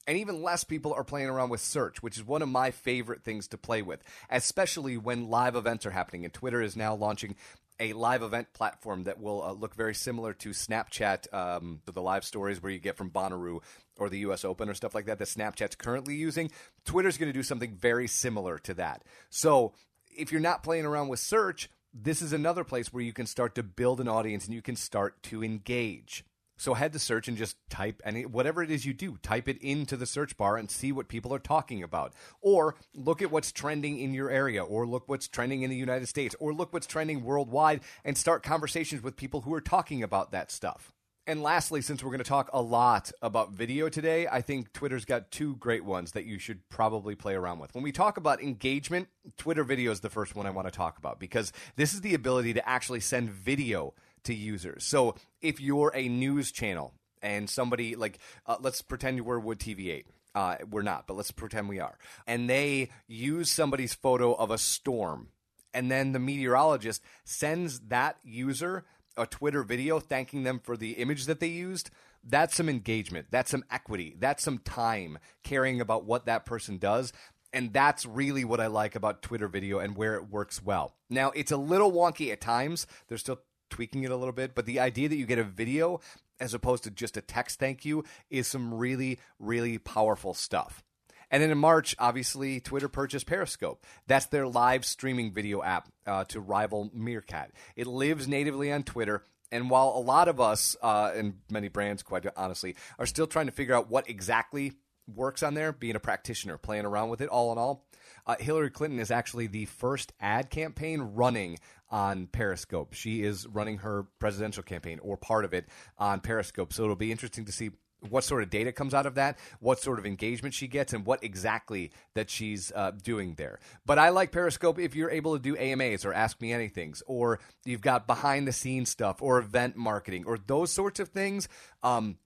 And 0.06 0.18
even 0.18 0.42
less 0.42 0.64
people 0.64 0.94
are 0.94 1.04
playing 1.04 1.28
around 1.28 1.48
with 1.48 1.60
search, 1.60 2.02
which 2.02 2.16
is 2.16 2.25
one 2.25 2.42
of 2.42 2.48
my 2.48 2.70
favorite 2.70 3.22
things 3.25 3.48
to 3.48 3.58
play 3.58 3.82
with, 3.82 4.02
especially 4.30 4.96
when 4.96 5.28
live 5.28 5.56
events 5.56 5.84
are 5.84 5.90
happening. 5.90 6.25
And 6.25 6.32
Twitter 6.32 6.62
is 6.62 6.76
now 6.76 6.94
launching 6.94 7.34
a 7.78 7.92
live 7.92 8.22
event 8.22 8.52
platform 8.52 9.04
that 9.04 9.20
will 9.20 9.42
uh, 9.42 9.52
look 9.52 9.75
very 9.75 9.94
similar 9.94 10.32
to 10.32 10.50
Snapchat, 10.50 11.32
um, 11.34 11.80
the 11.84 12.00
live 12.00 12.25
stories 12.25 12.62
where 12.62 12.72
you 12.72 12.78
get 12.78 12.96
from 12.96 13.10
Bonnaroo 13.10 13.60
or 13.98 14.08
the 14.08 14.18
U.S. 14.20 14.44
Open 14.44 14.68
or 14.68 14.75
stuff 14.75 14.94
like 14.94 15.06
that 15.06 15.18
that 15.18 15.28
Snapchat's 15.28 15.75
currently 15.75 16.14
using. 16.14 16.50
Twitter's 16.84 17.18
going 17.18 17.30
to 17.30 17.38
do 17.38 17.42
something 17.42 17.75
very 17.75 18.08
similar 18.08 18.58
to 18.58 18.75
that. 18.75 19.02
So 19.30 19.72
if 20.16 20.32
you're 20.32 20.40
not 20.40 20.62
playing 20.62 20.86
around 20.86 21.08
with 21.08 21.20
search, 21.20 21.68
this 21.92 22.22
is 22.22 22.32
another 22.32 22.64
place 22.64 22.92
where 22.92 23.02
you 23.02 23.12
can 23.12 23.26
start 23.26 23.54
to 23.54 23.62
build 23.62 24.00
an 24.00 24.08
audience 24.08 24.46
and 24.46 24.54
you 24.54 24.62
can 24.62 24.76
start 24.76 25.22
to 25.25 25.42
engage. 25.42 26.25
So 26.56 26.75
head 26.75 26.92
to 26.94 26.98
search 26.98 27.28
and 27.28 27.36
just 27.36 27.56
type 27.68 28.00
any 28.04 28.25
whatever 28.25 28.62
it 28.62 28.70
is 28.70 28.86
you 28.86 28.94
do, 28.94 29.18
type 29.22 29.48
it 29.48 29.58
into 29.58 29.96
the 29.96 30.06
search 30.06 30.36
bar 30.36 30.56
and 30.56 30.70
see 30.70 30.92
what 30.92 31.08
people 31.08 31.34
are 31.34 31.38
talking 31.38 31.82
about. 31.82 32.14
Or 32.40 32.76
look 32.94 33.20
at 33.20 33.30
what's 33.30 33.52
trending 33.52 33.98
in 33.98 34.14
your 34.14 34.30
area 34.30 34.64
or 34.64 34.86
look 34.86 35.04
what's 35.06 35.28
trending 35.28 35.62
in 35.62 35.70
the 35.70 35.76
United 35.76 36.08
States 36.08 36.34
or 36.40 36.54
look 36.54 36.72
what's 36.72 36.86
trending 36.86 37.25
worldwide 37.25 37.80
and 38.04 38.16
start 38.16 38.42
conversations 38.42 39.02
with 39.02 39.16
people 39.16 39.42
who 39.42 39.52
are 39.52 39.60
talking 39.60 40.02
about 40.02 40.32
that 40.32 40.50
stuff. 40.50 40.92
And 41.28 41.42
lastly, 41.42 41.82
since 41.82 42.04
we're 42.04 42.10
going 42.10 42.18
to 42.18 42.25
talk 42.25 42.50
a 42.52 42.62
lot 42.62 43.10
about 43.20 43.50
video 43.50 43.88
today, 43.88 44.28
I 44.28 44.40
think 44.40 44.72
Twitter's 44.72 45.04
got 45.04 45.32
two 45.32 45.56
great 45.56 45.84
ones 45.84 46.12
that 46.12 46.25
you 46.25 46.38
should 46.38 46.68
probably 46.68 47.16
play 47.16 47.34
around 47.34 47.58
with. 47.58 47.75
When 47.75 47.82
we 47.82 47.90
talk 47.90 48.16
about 48.16 48.40
engagement, 48.40 49.08
Twitter 49.36 49.64
video 49.64 49.90
is 49.90 50.00
the 50.00 50.08
first 50.08 50.36
one 50.36 50.46
I 50.46 50.50
want 50.50 50.68
to 50.68 50.72
talk 50.72 50.98
about 50.98 51.18
because 51.18 51.52
this 51.75 51.94
is 51.94 52.00
the 52.02 52.14
ability 52.14 52.54
to 52.54 52.68
actually 52.68 53.00
send 53.00 53.30
video 53.30 53.92
to 54.26 54.35
users. 54.35 54.85
So 54.85 55.16
if 55.40 55.61
you're 55.61 55.92
a 55.95 56.09
news 56.09 56.52
channel 56.52 56.95
and 57.23 57.49
somebody 57.49 57.97
like, 57.97 58.18
uh, 58.47 58.56
let's 58.61 58.83
pretend 58.83 59.21
we're 59.23 59.38
Wood 59.38 59.59
TV 59.59 59.88
8. 59.88 60.06
Uh, 60.35 60.56
we're 60.71 60.83
not, 60.83 61.06
but 61.06 61.16
let's 61.16 61.30
pretend 61.30 61.68
we 61.68 61.80
are. 61.80 61.97
And 62.26 62.49
they 62.49 62.90
use 63.09 63.50
somebody's 63.50 63.95
photo 63.95 64.35
of 64.35 64.50
a 64.50 64.59
storm. 64.59 65.28
And 65.73 65.90
then 65.90 66.12
the 66.12 66.18
meteorologist 66.18 67.02
sends 67.25 67.80
that 67.88 68.16
user 68.23 68.85
a 69.16 69.26
Twitter 69.26 69.62
video 69.62 69.99
thanking 69.99 70.42
them 70.42 70.61
for 70.62 70.76
the 70.76 70.92
image 70.92 71.25
that 71.25 71.40
they 71.40 71.49
used. 71.49 71.90
That's 72.23 72.54
some 72.54 72.68
engagement. 72.68 73.28
That's 73.30 73.50
some 73.50 73.64
equity. 73.71 74.14
That's 74.18 74.42
some 74.42 74.59
time 74.59 75.18
caring 75.42 75.80
about 75.80 76.04
what 76.04 76.26
that 76.26 76.45
person 76.45 76.76
does. 76.76 77.12
And 77.52 77.73
that's 77.73 78.04
really 78.04 78.45
what 78.45 78.61
I 78.61 78.66
like 78.66 78.95
about 78.95 79.23
Twitter 79.23 79.49
video 79.49 79.78
and 79.78 79.97
where 79.97 80.16
it 80.16 80.28
works 80.28 80.62
well. 80.62 80.95
Now, 81.09 81.30
it's 81.30 81.52
a 81.52 81.56
little 81.56 81.92
wonky 81.92 82.30
at 82.33 82.40
times. 82.40 82.87
They're 83.09 83.16
still 83.16 83.40
tweaking 83.70 84.04
it 84.04 84.11
a 84.11 84.16
little 84.16 84.32
bit, 84.32 84.54
but 84.54 84.66
the 84.66 84.80
idea 84.80 85.08
that 85.08 85.16
you 85.16 85.26
get 85.26 85.38
a 85.38 85.44
video 85.44 86.00
as 86.40 86.54
opposed 86.54 86.85
to 86.85 86.90
just 86.90 87.16
a 87.16 87.23
text 87.23 87.58
thank 87.58 87.85
you 87.85 88.04
is 88.30 88.46
some 88.46 88.75
really, 88.75 89.18
really 89.38 89.78
powerful 89.78 90.35
stuff. 90.35 90.82
And 91.30 91.42
then 91.42 91.50
in 91.50 91.58
March, 91.58 91.96
obviously, 91.99 92.61
Twitter 92.61 92.88
purchased 92.88 93.26
Periscope. 93.26 93.85
That's 94.06 94.26
their 94.26 94.46
live 94.46 94.85
streaming 94.85 95.32
video 95.32 95.62
app 95.62 95.88
uh, 96.06 96.25
to 96.26 96.40
rival 96.40 96.90
Meerkat. 96.94 97.50
It 97.75 97.87
lives 97.87 98.28
natively 98.28 98.73
on 98.73 98.85
Twitter. 98.85 99.25
And 99.50 99.70
while 99.70 99.88
a 99.88 100.00
lot 100.00 100.28
of 100.28 100.40
us, 100.40 100.76
uh, 100.82 101.12
and 101.14 101.35
many 101.50 101.68
brands, 101.68 102.02
quite 102.02 102.26
honestly, 102.37 102.76
are 102.99 103.06
still 103.06 103.26
trying 103.26 103.46
to 103.46 103.52
figure 103.52 103.75
out 103.75 103.90
what 103.90 104.08
exactly 104.08 104.73
works 105.12 105.42
on 105.42 105.54
there, 105.54 105.73
being 105.73 105.96
a 105.96 106.00
practitioner, 106.00 106.58
playing 106.58 106.85
around 106.85 107.11
with 107.11 107.20
it, 107.20 107.28
all 107.28 107.52
in 107.52 107.58
all, 107.58 107.87
uh, 108.26 108.37
Hillary 108.38 108.71
Clinton 108.71 108.99
is 108.99 109.11
actually 109.11 109.47
the 109.47 109.66
first 109.66 110.12
ad 110.21 110.50
campaign 110.50 111.00
running 111.00 111.59
on 111.90 112.26
Periscope. 112.26 112.92
She 112.92 113.23
is 113.23 113.47
running 113.47 113.78
her 113.78 114.06
presidential 114.18 114.62
campaign 114.62 114.99
or 115.02 115.16
part 115.16 115.45
of 115.45 115.54
it 115.54 115.66
on 115.99 116.21
Periscope. 116.21 116.73
So 116.73 116.83
it'll 116.83 116.97
be 116.97 117.12
interesting 117.12 117.45
to 117.45 117.52
see 117.52 117.71
what 118.11 118.25
sort 118.25 118.42
of 118.42 118.50
data 118.50 118.73
comes 118.73 118.95
out 118.95 119.06
of 119.06 119.14
that, 119.14 119.38
what 119.61 119.80
sort 119.80 119.99
of 119.99 120.06
engagement 120.06 120.54
she 120.54 120.68
gets, 120.68 120.92
and 120.92 121.06
what 121.06 121.23
exactly 121.25 121.90
that 122.14 122.30
she's 122.30 122.73
uh, 122.75 122.92
doing 123.02 123.35
there. 123.35 123.59
But 123.85 123.99
I 123.99 124.11
like 124.11 124.33
Periscope 124.33 124.78
if 124.78 124.95
you're 124.95 125.11
able 125.11 125.35
to 125.37 125.42
do 125.42 125.56
AMAs 125.56 126.04
or 126.04 126.12
Ask 126.12 126.40
Me 126.40 126.50
Anythings, 126.50 127.02
or 127.06 127.40
you've 127.64 127.80
got 127.80 128.06
behind 128.06 128.47
the 128.47 128.52
scenes 128.52 128.90
stuff, 128.90 129.23
or 129.23 129.38
event 129.38 129.76
marketing, 129.76 130.25
or 130.26 130.38
those 130.38 130.71
sorts 130.71 131.00
of 131.00 131.09
things. 131.09 131.49
Um, 131.83 132.18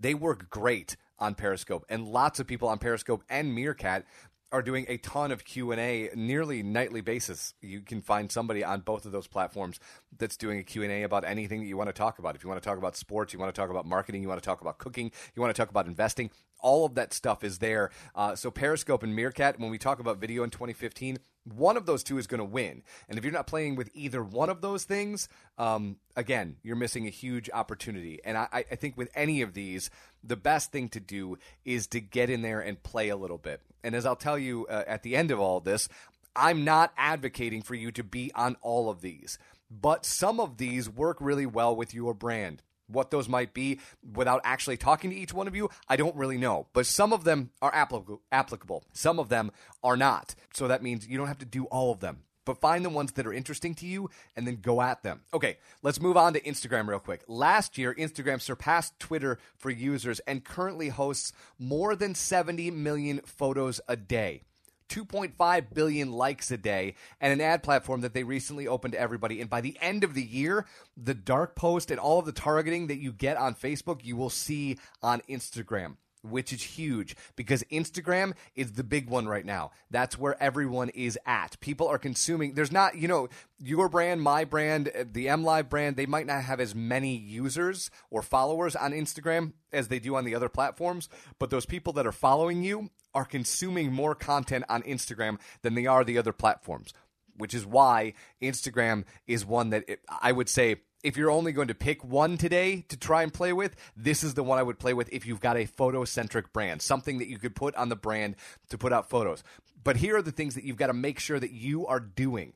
they 0.00 0.14
work 0.14 0.50
great 0.50 0.96
on 1.18 1.34
Periscope, 1.34 1.84
and 1.88 2.06
lots 2.06 2.40
of 2.40 2.46
people 2.46 2.68
on 2.68 2.78
Periscope 2.78 3.22
and 3.28 3.54
Meerkat 3.54 4.04
are 4.52 4.62
doing 4.62 4.86
a 4.88 4.96
ton 4.98 5.32
of 5.32 5.44
Q&A 5.44 6.10
nearly 6.14 6.62
nightly 6.62 7.00
basis. 7.00 7.54
You 7.60 7.80
can 7.80 8.00
find 8.00 8.30
somebody 8.30 8.62
on 8.62 8.80
both 8.80 9.04
of 9.04 9.12
those 9.12 9.26
platforms 9.26 9.80
that's 10.16 10.36
doing 10.36 10.58
a 10.58 10.62
Q&A 10.62 11.02
about 11.02 11.24
anything 11.24 11.60
that 11.60 11.66
you 11.66 11.76
want 11.76 11.88
to 11.88 11.92
talk 11.92 12.18
about. 12.18 12.36
If 12.36 12.44
you 12.44 12.48
want 12.48 12.62
to 12.62 12.66
talk 12.66 12.78
about 12.78 12.96
sports, 12.96 13.32
you 13.32 13.38
want 13.38 13.54
to 13.54 13.60
talk 13.60 13.70
about 13.70 13.86
marketing, 13.86 14.22
you 14.22 14.28
want 14.28 14.40
to 14.40 14.46
talk 14.46 14.60
about 14.60 14.78
cooking, 14.78 15.10
you 15.34 15.42
want 15.42 15.54
to 15.54 15.60
talk 15.60 15.70
about 15.70 15.86
investing, 15.86 16.30
all 16.60 16.86
of 16.86 16.94
that 16.94 17.12
stuff 17.12 17.44
is 17.44 17.58
there. 17.58 17.90
Uh, 18.14 18.34
so 18.34 18.50
Periscope 18.50 19.02
and 19.02 19.14
Meerkat, 19.14 19.58
when 19.58 19.70
we 19.70 19.78
talk 19.78 19.98
about 19.98 20.18
video 20.18 20.42
in 20.44 20.50
2015, 20.50 21.18
one 21.54 21.76
of 21.76 21.86
those 21.86 22.02
two 22.02 22.18
is 22.18 22.26
going 22.26 22.38
to 22.38 22.44
win. 22.44 22.82
And 23.08 23.18
if 23.18 23.24
you're 23.24 23.32
not 23.32 23.46
playing 23.46 23.76
with 23.76 23.90
either 23.94 24.22
one 24.22 24.50
of 24.50 24.60
those 24.60 24.84
things, 24.84 25.28
um, 25.58 25.96
again, 26.16 26.56
you're 26.62 26.76
missing 26.76 27.06
a 27.06 27.10
huge 27.10 27.48
opportunity. 27.52 28.20
And 28.24 28.36
I, 28.36 28.48
I 28.52 28.74
think 28.74 28.96
with 28.96 29.10
any 29.14 29.42
of 29.42 29.54
these, 29.54 29.90
the 30.24 30.36
best 30.36 30.72
thing 30.72 30.88
to 30.90 31.00
do 31.00 31.38
is 31.64 31.86
to 31.88 32.00
get 32.00 32.30
in 32.30 32.42
there 32.42 32.60
and 32.60 32.82
play 32.82 33.08
a 33.08 33.16
little 33.16 33.38
bit. 33.38 33.60
And 33.84 33.94
as 33.94 34.04
I'll 34.04 34.16
tell 34.16 34.38
you 34.38 34.66
uh, 34.68 34.84
at 34.86 35.02
the 35.02 35.14
end 35.16 35.30
of 35.30 35.38
all 35.38 35.60
this, 35.60 35.88
I'm 36.34 36.64
not 36.64 36.92
advocating 36.96 37.62
for 37.62 37.74
you 37.74 37.90
to 37.92 38.04
be 38.04 38.30
on 38.34 38.56
all 38.60 38.90
of 38.90 39.00
these, 39.00 39.38
but 39.70 40.04
some 40.04 40.38
of 40.38 40.58
these 40.58 40.88
work 40.88 41.16
really 41.20 41.46
well 41.46 41.74
with 41.74 41.94
your 41.94 42.12
brand. 42.12 42.62
What 42.88 43.10
those 43.10 43.28
might 43.28 43.54
be 43.54 43.80
without 44.14 44.40
actually 44.44 44.76
talking 44.76 45.10
to 45.10 45.16
each 45.16 45.34
one 45.34 45.48
of 45.48 45.56
you, 45.56 45.70
I 45.88 45.96
don't 45.96 46.16
really 46.16 46.38
know. 46.38 46.68
But 46.72 46.86
some 46.86 47.12
of 47.12 47.24
them 47.24 47.50
are 47.60 47.74
applicable, 47.74 48.84
some 48.92 49.18
of 49.18 49.28
them 49.28 49.50
are 49.82 49.96
not. 49.96 50.34
So 50.54 50.68
that 50.68 50.82
means 50.82 51.06
you 51.06 51.18
don't 51.18 51.28
have 51.28 51.38
to 51.38 51.46
do 51.46 51.64
all 51.66 51.92
of 51.92 52.00
them 52.00 52.22
but 52.46 52.60
find 52.60 52.82
the 52.84 52.90
ones 52.90 53.12
that 53.12 53.26
are 53.26 53.32
interesting 53.32 53.74
to 53.74 53.86
you 53.86 54.08
and 54.34 54.46
then 54.46 54.60
go 54.62 54.80
at 54.80 55.02
them. 55.02 55.20
Okay, 55.34 55.58
let's 55.82 56.00
move 56.00 56.16
on 56.16 56.32
to 56.32 56.40
Instagram 56.40 56.86
real 56.86 56.98
quick. 56.98 57.22
Last 57.28 57.76
year, 57.76 57.94
Instagram 57.94 58.40
surpassed 58.40 58.98
Twitter 58.98 59.38
for 59.58 59.68
users 59.68 60.20
and 60.20 60.44
currently 60.44 60.88
hosts 60.88 61.32
more 61.58 61.94
than 61.94 62.14
70 62.14 62.70
million 62.70 63.20
photos 63.26 63.80
a 63.88 63.96
day. 63.96 64.42
2.5 64.88 65.74
billion 65.74 66.12
likes 66.12 66.50
a 66.50 66.56
day, 66.56 66.94
and 67.20 67.32
an 67.32 67.40
ad 67.40 67.62
platform 67.62 68.00
that 68.02 68.14
they 68.14 68.24
recently 68.24 68.66
opened 68.66 68.92
to 68.92 69.00
everybody. 69.00 69.40
And 69.40 69.50
by 69.50 69.60
the 69.60 69.76
end 69.80 70.04
of 70.04 70.14
the 70.14 70.22
year, 70.22 70.66
the 70.96 71.14
dark 71.14 71.54
post 71.54 71.90
and 71.90 72.00
all 72.00 72.18
of 72.18 72.26
the 72.26 72.32
targeting 72.32 72.86
that 72.88 72.98
you 72.98 73.12
get 73.12 73.36
on 73.36 73.54
Facebook, 73.54 74.04
you 74.04 74.16
will 74.16 74.30
see 74.30 74.78
on 75.02 75.22
Instagram 75.28 75.96
which 76.30 76.52
is 76.52 76.62
huge 76.62 77.16
because 77.36 77.62
Instagram 77.64 78.34
is 78.54 78.72
the 78.72 78.84
big 78.84 79.08
one 79.08 79.26
right 79.26 79.44
now. 79.44 79.70
That's 79.90 80.18
where 80.18 80.40
everyone 80.42 80.90
is 80.90 81.18
at. 81.26 81.58
People 81.60 81.88
are 81.88 81.98
consuming. 81.98 82.54
There's 82.54 82.72
not, 82.72 82.96
you 82.96 83.08
know, 83.08 83.28
your 83.58 83.88
brand, 83.88 84.22
my 84.22 84.44
brand, 84.44 84.92
the 85.12 85.26
MLive 85.26 85.68
brand, 85.68 85.96
they 85.96 86.06
might 86.06 86.26
not 86.26 86.42
have 86.42 86.60
as 86.60 86.74
many 86.74 87.16
users 87.16 87.90
or 88.10 88.22
followers 88.22 88.76
on 88.76 88.92
Instagram 88.92 89.52
as 89.72 89.88
they 89.88 89.98
do 89.98 90.16
on 90.16 90.24
the 90.24 90.34
other 90.34 90.48
platforms, 90.48 91.08
but 91.38 91.50
those 91.50 91.66
people 91.66 91.92
that 91.94 92.06
are 92.06 92.12
following 92.12 92.62
you 92.62 92.90
are 93.14 93.24
consuming 93.24 93.92
more 93.92 94.14
content 94.14 94.64
on 94.68 94.82
Instagram 94.82 95.38
than 95.62 95.74
they 95.74 95.86
are 95.86 96.04
the 96.04 96.18
other 96.18 96.32
platforms, 96.32 96.92
which 97.36 97.54
is 97.54 97.64
why 97.64 98.12
Instagram 98.42 99.04
is 99.26 99.44
one 99.44 99.70
that 99.70 99.84
it, 99.88 100.00
I 100.20 100.32
would 100.32 100.48
say 100.48 100.76
if 101.06 101.16
you're 101.16 101.30
only 101.30 101.52
going 101.52 101.68
to 101.68 101.74
pick 101.74 102.02
one 102.02 102.36
today 102.36 102.84
to 102.88 102.96
try 102.96 103.22
and 103.22 103.32
play 103.32 103.52
with, 103.52 103.76
this 103.96 104.24
is 104.24 104.34
the 104.34 104.42
one 104.42 104.58
I 104.58 104.64
would 104.64 104.80
play 104.80 104.92
with 104.92 105.08
if 105.12 105.24
you've 105.24 105.38
got 105.38 105.56
a 105.56 105.64
photo 105.64 106.04
centric 106.04 106.52
brand, 106.52 106.82
something 106.82 107.18
that 107.18 107.28
you 107.28 107.38
could 107.38 107.54
put 107.54 107.76
on 107.76 107.90
the 107.90 107.94
brand 107.94 108.34
to 108.70 108.76
put 108.76 108.92
out 108.92 109.08
photos. 109.08 109.44
But 109.84 109.98
here 109.98 110.16
are 110.16 110.22
the 110.22 110.32
things 110.32 110.56
that 110.56 110.64
you've 110.64 110.76
got 110.76 110.88
to 110.88 110.92
make 110.92 111.20
sure 111.20 111.38
that 111.38 111.52
you 111.52 111.86
are 111.86 112.00
doing. 112.00 112.54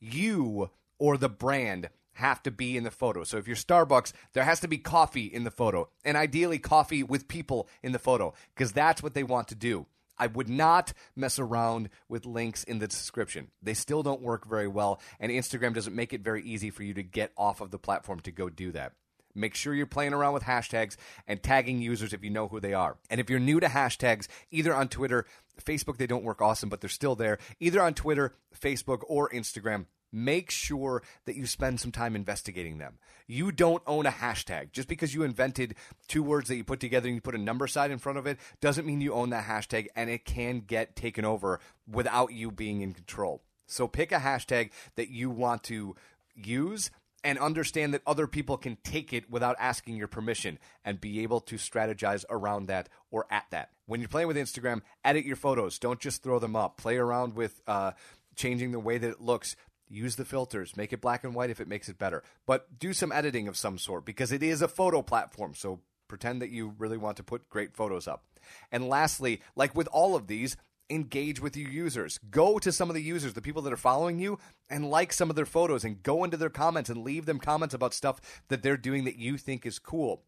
You 0.00 0.70
or 0.98 1.16
the 1.16 1.28
brand 1.28 1.88
have 2.14 2.42
to 2.42 2.50
be 2.50 2.76
in 2.76 2.82
the 2.82 2.90
photo. 2.90 3.22
So 3.22 3.36
if 3.36 3.46
you're 3.46 3.54
Starbucks, 3.54 4.12
there 4.32 4.42
has 4.42 4.58
to 4.60 4.68
be 4.68 4.78
coffee 4.78 5.26
in 5.26 5.44
the 5.44 5.52
photo, 5.52 5.88
and 6.04 6.16
ideally 6.16 6.58
coffee 6.58 7.04
with 7.04 7.28
people 7.28 7.68
in 7.80 7.92
the 7.92 8.00
photo, 8.00 8.34
because 8.56 8.72
that's 8.72 9.04
what 9.04 9.14
they 9.14 9.22
want 9.22 9.46
to 9.48 9.54
do. 9.54 9.86
I 10.18 10.28
would 10.28 10.48
not 10.48 10.92
mess 11.16 11.38
around 11.38 11.90
with 12.08 12.26
links 12.26 12.64
in 12.64 12.78
the 12.78 12.88
description. 12.88 13.48
They 13.62 13.74
still 13.74 14.02
don't 14.02 14.22
work 14.22 14.46
very 14.46 14.68
well, 14.68 15.00
and 15.20 15.32
Instagram 15.32 15.74
doesn't 15.74 15.96
make 15.96 16.12
it 16.12 16.22
very 16.22 16.42
easy 16.42 16.70
for 16.70 16.82
you 16.82 16.94
to 16.94 17.02
get 17.02 17.32
off 17.36 17.60
of 17.60 17.70
the 17.70 17.78
platform 17.78 18.20
to 18.20 18.32
go 18.32 18.48
do 18.48 18.72
that. 18.72 18.92
Make 19.34 19.56
sure 19.56 19.74
you're 19.74 19.86
playing 19.86 20.12
around 20.12 20.32
with 20.32 20.44
hashtags 20.44 20.96
and 21.26 21.42
tagging 21.42 21.82
users 21.82 22.12
if 22.12 22.22
you 22.22 22.30
know 22.30 22.46
who 22.46 22.60
they 22.60 22.72
are. 22.72 22.96
And 23.10 23.20
if 23.20 23.28
you're 23.28 23.40
new 23.40 23.58
to 23.58 23.66
hashtags, 23.66 24.28
either 24.52 24.72
on 24.72 24.88
Twitter, 24.88 25.26
Facebook, 25.60 25.96
they 25.96 26.06
don't 26.06 26.22
work 26.22 26.40
awesome, 26.40 26.68
but 26.68 26.80
they're 26.80 26.88
still 26.88 27.16
there. 27.16 27.38
Either 27.58 27.82
on 27.82 27.94
Twitter, 27.94 28.34
Facebook, 28.56 29.00
or 29.08 29.28
Instagram, 29.30 29.86
make 30.14 30.50
sure 30.50 31.02
that 31.26 31.36
you 31.36 31.46
spend 31.46 31.80
some 31.80 31.92
time 31.92 32.14
investigating 32.14 32.78
them. 32.78 32.98
You 33.26 33.52
don't 33.52 33.82
own 33.86 34.06
a 34.06 34.10
hashtag. 34.10 34.72
Just 34.72 34.88
because 34.88 35.14
you 35.14 35.22
invented 35.22 35.74
two 36.08 36.22
words 36.22 36.48
that 36.48 36.56
you 36.56 36.64
put 36.64 36.80
together 36.80 37.08
and 37.08 37.16
you 37.16 37.20
put 37.20 37.34
a 37.34 37.38
number 37.38 37.66
sign 37.66 37.90
in 37.90 37.98
front 37.98 38.18
of 38.18 38.26
it 38.26 38.38
doesn't 38.60 38.86
mean 38.86 39.00
you 39.00 39.12
own 39.12 39.30
that 39.30 39.46
hashtag 39.46 39.88
and 39.96 40.08
it 40.08 40.24
can 40.24 40.60
get 40.60 40.94
taken 40.94 41.24
over 41.24 41.58
without 41.90 42.32
you 42.32 42.50
being 42.50 42.80
in 42.80 42.92
control. 42.92 43.42
So 43.66 43.88
pick 43.88 44.12
a 44.12 44.18
hashtag 44.18 44.70
that 44.96 45.10
you 45.10 45.30
want 45.30 45.64
to 45.64 45.96
use 46.34 46.90
and 47.24 47.38
understand 47.38 47.94
that 47.94 48.02
other 48.06 48.26
people 48.26 48.58
can 48.58 48.76
take 48.84 49.12
it 49.12 49.30
without 49.30 49.56
asking 49.58 49.96
your 49.96 50.06
permission 50.06 50.58
and 50.84 51.00
be 51.00 51.22
able 51.22 51.40
to 51.40 51.56
strategize 51.56 52.24
around 52.28 52.66
that 52.66 52.90
or 53.10 53.26
at 53.30 53.46
that. 53.50 53.70
When 53.86 54.00
you're 54.00 54.08
playing 54.08 54.28
with 54.28 54.36
Instagram, 54.36 54.82
edit 55.04 55.24
your 55.24 55.36
photos. 55.36 55.78
Don't 55.78 56.00
just 56.00 56.22
throw 56.22 56.38
them 56.38 56.54
up. 56.54 56.76
Play 56.76 56.98
around 56.98 57.34
with 57.34 57.62
uh, 57.66 57.92
changing 58.36 58.72
the 58.72 58.78
way 58.78 58.98
that 58.98 59.08
it 59.08 59.20
looks. 59.22 59.56
Use 59.88 60.16
the 60.16 60.24
filters. 60.24 60.76
Make 60.76 60.92
it 60.92 61.00
black 61.00 61.24
and 61.24 61.34
white 61.34 61.50
if 61.50 61.60
it 61.60 61.68
makes 61.68 61.88
it 61.88 61.98
better. 61.98 62.22
But 62.46 62.78
do 62.78 62.92
some 62.92 63.12
editing 63.12 63.48
of 63.48 63.56
some 63.56 63.78
sort 63.78 64.04
because 64.04 64.32
it 64.32 64.42
is 64.42 64.62
a 64.62 64.68
photo 64.68 65.02
platform. 65.02 65.54
So 65.54 65.80
pretend 66.08 66.42
that 66.42 66.50
you 66.50 66.74
really 66.78 66.96
want 66.96 67.16
to 67.18 67.22
put 67.22 67.48
great 67.48 67.74
photos 67.74 68.08
up. 68.08 68.24
And 68.70 68.88
lastly, 68.88 69.40
like 69.56 69.74
with 69.74 69.88
all 69.88 70.16
of 70.16 70.26
these, 70.26 70.56
engage 70.90 71.40
with 71.40 71.56
your 71.56 71.70
users. 71.70 72.18
Go 72.30 72.58
to 72.58 72.72
some 72.72 72.90
of 72.90 72.94
the 72.94 73.02
users, 73.02 73.34
the 73.34 73.42
people 73.42 73.62
that 73.62 73.72
are 73.72 73.76
following 73.76 74.18
you, 74.18 74.38
and 74.68 74.90
like 74.90 75.12
some 75.12 75.30
of 75.30 75.36
their 75.36 75.46
photos 75.46 75.84
and 75.84 76.02
go 76.02 76.24
into 76.24 76.36
their 76.36 76.50
comments 76.50 76.90
and 76.90 77.04
leave 77.04 77.26
them 77.26 77.38
comments 77.38 77.74
about 77.74 77.94
stuff 77.94 78.20
that 78.48 78.62
they're 78.62 78.76
doing 78.76 79.04
that 79.04 79.18
you 79.18 79.38
think 79.38 79.64
is 79.64 79.78
cool. 79.78 80.22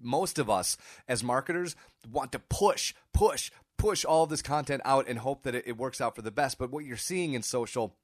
Most 0.00 0.38
of 0.38 0.48
us 0.48 0.76
as 1.06 1.22
marketers 1.22 1.76
want 2.10 2.32
to 2.32 2.38
push, 2.38 2.94
push, 3.12 3.50
push 3.76 4.04
all 4.04 4.26
this 4.26 4.42
content 4.42 4.82
out 4.84 5.08
and 5.08 5.18
hope 5.18 5.42
that 5.44 5.54
it, 5.54 5.76
works 5.76 6.00
out 6.00 6.16
for 6.16 6.22
the 6.22 6.30
best. 6.30 6.58
But 6.58 6.70
what 6.70 6.84
you're 6.84 6.96
seeing 6.96 7.34
in 7.34 7.42
social 7.42 7.96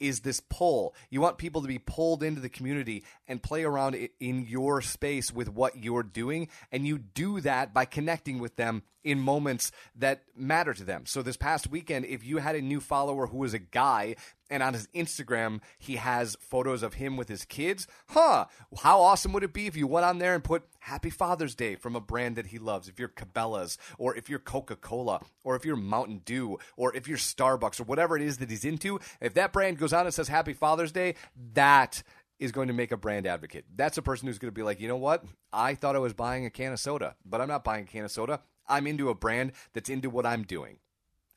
is 0.00 0.20
this 0.20 0.40
pull. 0.40 0.94
You 1.10 1.20
want 1.20 1.38
people 1.38 1.62
to 1.62 1.68
be 1.68 1.78
pulled 1.78 2.22
into 2.22 2.40
the 2.40 2.48
community 2.48 3.04
and 3.28 3.42
play 3.42 3.64
around 3.64 3.96
in 4.20 4.46
your 4.46 4.80
space 4.82 5.32
with 5.32 5.48
what 5.48 5.82
you're 5.82 6.02
doing. 6.02 6.48
And 6.70 6.86
you 6.86 6.98
do 6.98 7.40
that 7.40 7.72
by 7.72 7.84
connecting 7.84 8.38
with 8.38 8.56
them 8.56 8.82
in 9.04 9.18
moments 9.18 9.72
that 9.96 10.22
matter 10.36 10.72
to 10.72 10.84
them. 10.84 11.06
So 11.06 11.22
this 11.22 11.36
past 11.36 11.70
weekend, 11.70 12.04
if 12.04 12.24
you 12.24 12.38
had 12.38 12.54
a 12.54 12.62
new 12.62 12.80
follower 12.80 13.26
who 13.26 13.38
was 13.38 13.54
a 13.54 13.58
guy 13.58 14.16
and 14.48 14.62
on 14.62 14.74
his 14.74 14.86
Instagram 14.94 15.60
he 15.78 15.96
has 15.96 16.36
photos 16.40 16.82
of 16.82 16.94
him 16.94 17.16
with 17.16 17.28
his 17.28 17.44
kids, 17.44 17.86
huh? 18.10 18.46
How 18.82 19.00
awesome 19.00 19.32
would 19.32 19.42
it 19.42 19.52
be 19.52 19.66
if 19.66 19.76
you 19.76 19.86
went 19.86 20.06
on 20.06 20.18
there 20.18 20.34
and 20.34 20.44
put 20.44 20.64
Happy 20.78 21.10
Father's 21.10 21.54
Day 21.54 21.74
from 21.74 21.96
a 21.96 22.00
brand 22.00 22.36
that 22.36 22.46
he 22.46 22.58
loves? 22.58 22.88
If 22.88 22.98
you're 22.98 23.08
Cabela's 23.08 23.76
or 23.98 24.14
if 24.14 24.28
you're 24.28 24.38
Coca-Cola 24.38 25.20
or 25.42 25.56
if 25.56 25.64
you're 25.64 25.76
Mountain 25.76 26.22
Dew 26.24 26.58
or 26.76 26.94
if 26.94 27.08
you're 27.08 27.18
Starbucks 27.18 27.80
or 27.80 27.84
whatever 27.84 28.16
it 28.16 28.22
is 28.22 28.38
that 28.38 28.50
he's 28.50 28.64
into, 28.64 29.00
if 29.20 29.34
that 29.34 29.51
brand 29.52 29.78
goes 29.78 29.92
on 29.92 30.06
and 30.06 30.14
says 30.14 30.28
Happy 30.28 30.52
Father's 30.52 30.92
Day, 30.92 31.14
that 31.54 32.02
is 32.38 32.52
going 32.52 32.68
to 32.68 32.74
make 32.74 32.90
a 32.90 32.96
brand 32.96 33.26
advocate. 33.26 33.64
That's 33.76 33.98
a 33.98 34.02
person 34.02 34.26
who's 34.26 34.38
going 34.38 34.50
to 34.50 34.54
be 34.54 34.64
like, 34.64 34.80
you 34.80 34.88
know 34.88 34.96
what? 34.96 35.24
I 35.52 35.74
thought 35.74 35.94
I 35.94 36.00
was 36.00 36.12
buying 36.12 36.44
a 36.44 36.50
can 36.50 36.72
of 36.72 36.80
soda, 36.80 37.14
but 37.24 37.40
I'm 37.40 37.48
not 37.48 37.62
buying 37.62 37.84
a 37.84 37.86
can 37.86 38.04
of 38.04 38.10
soda. 38.10 38.40
I'm 38.68 38.86
into 38.86 39.10
a 39.10 39.14
brand 39.14 39.52
that's 39.72 39.88
into 39.88 40.10
what 40.10 40.26
I'm 40.26 40.42
doing. 40.42 40.78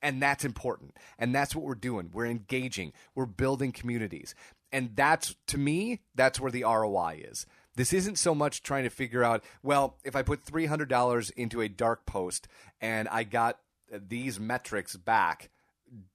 And 0.01 0.21
that's 0.21 0.45
important. 0.45 0.97
And 1.17 1.33
that's 1.33 1.55
what 1.55 1.65
we're 1.65 1.75
doing. 1.75 2.09
We're 2.13 2.25
engaging, 2.25 2.93
we're 3.13 3.25
building 3.25 3.71
communities. 3.71 4.35
And 4.71 4.95
that's, 4.95 5.35
to 5.47 5.57
me, 5.57 6.01
that's 6.15 6.39
where 6.39 6.51
the 6.51 6.63
ROI 6.63 7.21
is. 7.23 7.45
This 7.75 7.93
isn't 7.93 8.17
so 8.17 8.33
much 8.33 8.63
trying 8.63 8.83
to 8.83 8.89
figure 8.89 9.23
out, 9.23 9.43
well, 9.63 9.97
if 10.03 10.15
I 10.15 10.21
put 10.21 10.45
$300 10.45 11.31
into 11.31 11.61
a 11.61 11.69
dark 11.69 12.05
post 12.05 12.47
and 12.81 13.07
I 13.09 13.23
got 13.23 13.59
these 13.91 14.39
metrics 14.39 14.95
back, 14.95 15.49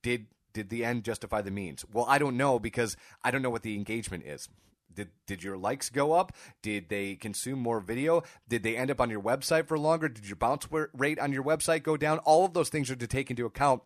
did 0.03 0.27
did 0.53 0.71
the 0.71 0.85
end 0.85 1.05
justify 1.05 1.41
the 1.43 1.51
means? 1.51 1.85
Well, 1.93 2.07
I 2.09 2.19
don't 2.19 2.37
know 2.37 2.59
because 2.59 2.97
I 3.23 3.31
don't 3.31 3.43
know 3.43 3.51
what 3.51 3.63
the 3.63 3.75
engagement 3.75 4.25
is. 4.25 4.49
Did 4.93 5.11
did 5.27 5.43
your 5.43 5.57
likes 5.57 5.89
go 5.89 6.13
up? 6.13 6.33
Did 6.63 6.89
they 6.89 7.15
consume 7.15 7.61
more 7.61 7.81
video? 7.81 8.23
Did 8.49 8.63
they 8.63 8.77
end 8.77 8.91
up 8.91 9.01
on 9.01 9.11
your 9.11 9.23
website 9.23 9.69
for 9.69 9.79
longer? 9.79 10.09
Did 10.09 10.27
your 10.27 10.37
bounce 10.37 10.67
rate 10.93 11.19
on 11.19 11.33
your 11.33 11.45
website 11.45 11.83
go 11.83 11.97
down? 11.97 12.19
All 12.21 12.45
of 12.45 12.55
those 12.55 12.69
things 12.69 12.91
are 12.91 12.97
to 12.97 13.07
take 13.07 13.31
into 13.31 13.47
account 13.47 13.83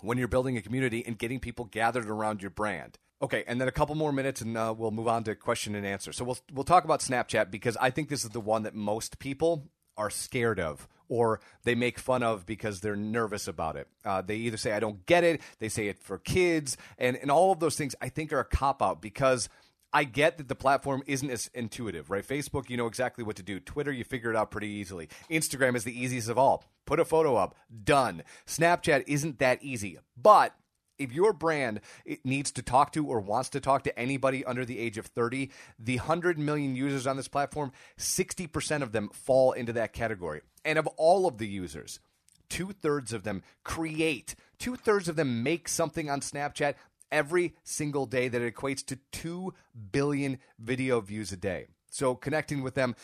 when 0.00 0.18
you're 0.18 0.28
building 0.28 0.56
a 0.56 0.62
community 0.62 1.04
and 1.04 1.18
getting 1.18 1.40
people 1.40 1.64
gathered 1.64 2.08
around 2.08 2.40
your 2.40 2.50
brand. 2.50 2.98
Okay, 3.20 3.42
and 3.48 3.60
then 3.60 3.66
a 3.66 3.72
couple 3.72 3.96
more 3.96 4.12
minutes, 4.12 4.40
and 4.40 4.56
uh, 4.56 4.72
we'll 4.76 4.92
move 4.92 5.08
on 5.08 5.24
to 5.24 5.34
question 5.34 5.74
and 5.74 5.84
answer. 5.84 6.12
So 6.12 6.24
we'll 6.24 6.38
we'll 6.52 6.64
talk 6.64 6.84
about 6.84 7.00
Snapchat 7.00 7.50
because 7.50 7.76
I 7.80 7.90
think 7.90 8.08
this 8.08 8.24
is 8.24 8.30
the 8.30 8.40
one 8.40 8.62
that 8.62 8.74
most 8.74 9.18
people 9.18 9.68
are 9.96 10.10
scared 10.10 10.60
of 10.60 10.86
or 11.08 11.40
they 11.64 11.74
make 11.74 11.98
fun 11.98 12.22
of 12.22 12.46
because 12.46 12.80
they're 12.80 12.96
nervous 12.96 13.48
about 13.48 13.76
it. 13.76 13.88
Uh, 14.04 14.22
they 14.22 14.36
either 14.36 14.56
say, 14.56 14.72
I 14.72 14.80
don't 14.80 15.04
get 15.06 15.24
it, 15.24 15.40
they 15.58 15.68
say 15.68 15.88
it 15.88 15.98
for 15.98 16.18
kids, 16.18 16.76
and, 16.98 17.16
and 17.16 17.30
all 17.30 17.52
of 17.52 17.60
those 17.60 17.76
things 17.76 17.94
I 18.00 18.08
think 18.08 18.32
are 18.32 18.40
a 18.40 18.44
cop 18.44 18.82
out 18.82 19.00
because 19.00 19.48
I 19.92 20.04
get 20.04 20.36
that 20.38 20.48
the 20.48 20.54
platform 20.54 21.02
isn't 21.06 21.30
as 21.30 21.50
intuitive, 21.54 22.10
right? 22.10 22.26
Facebook, 22.26 22.68
you 22.68 22.76
know 22.76 22.86
exactly 22.86 23.24
what 23.24 23.36
to 23.36 23.42
do. 23.42 23.58
Twitter, 23.58 23.90
you 23.90 24.04
figure 24.04 24.30
it 24.30 24.36
out 24.36 24.50
pretty 24.50 24.68
easily. 24.68 25.08
Instagram 25.30 25.76
is 25.76 25.84
the 25.84 25.98
easiest 25.98 26.28
of 26.28 26.36
all. 26.36 26.64
Put 26.84 27.00
a 27.00 27.04
photo 27.04 27.36
up, 27.36 27.56
done. 27.84 28.22
Snapchat 28.46 29.04
isn't 29.06 29.38
that 29.38 29.62
easy, 29.62 29.98
but 30.16 30.54
if 30.98 31.12
your 31.12 31.32
brand 31.32 31.80
needs 32.24 32.50
to 32.52 32.62
talk 32.62 32.92
to 32.92 33.06
or 33.06 33.20
wants 33.20 33.48
to 33.50 33.60
talk 33.60 33.84
to 33.84 33.98
anybody 33.98 34.44
under 34.44 34.64
the 34.64 34.78
age 34.78 34.98
of 34.98 35.06
30, 35.06 35.50
the 35.78 35.96
100 35.96 36.38
million 36.38 36.74
users 36.74 37.06
on 37.06 37.16
this 37.16 37.28
platform, 37.28 37.72
60% 37.98 38.82
of 38.82 38.92
them 38.92 39.08
fall 39.12 39.52
into 39.52 39.72
that 39.72 39.92
category. 39.92 40.40
And 40.64 40.78
of 40.78 40.86
all 40.96 41.26
of 41.26 41.38
the 41.38 41.46
users, 41.46 42.00
two 42.48 42.72
thirds 42.72 43.12
of 43.12 43.22
them 43.22 43.42
create, 43.64 44.34
two 44.58 44.76
thirds 44.76 45.08
of 45.08 45.16
them 45.16 45.42
make 45.42 45.68
something 45.68 46.10
on 46.10 46.20
Snapchat 46.20 46.74
every 47.10 47.54
single 47.64 48.06
day 48.06 48.28
that 48.28 48.42
equates 48.42 48.84
to 48.86 48.98
2 49.12 49.54
billion 49.92 50.38
video 50.58 51.00
views 51.00 51.32
a 51.32 51.36
day. 51.36 51.66
So 51.90 52.14
connecting 52.14 52.62
with 52.62 52.74
them, 52.74 52.94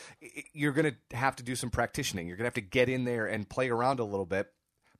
you're 0.53 0.71
going 0.71 0.95
to 1.09 1.17
have 1.17 1.35
to 1.37 1.43
do 1.43 1.55
some 1.55 1.71
practicing. 1.71 2.27
You're 2.27 2.37
going 2.37 2.43
to 2.43 2.47
have 2.47 2.53
to 2.53 2.61
get 2.61 2.87
in 2.87 3.03
there 3.03 3.25
and 3.25 3.49
play 3.49 3.69
around 3.69 3.99
a 3.99 4.05
little 4.05 4.25
bit. 4.25 4.51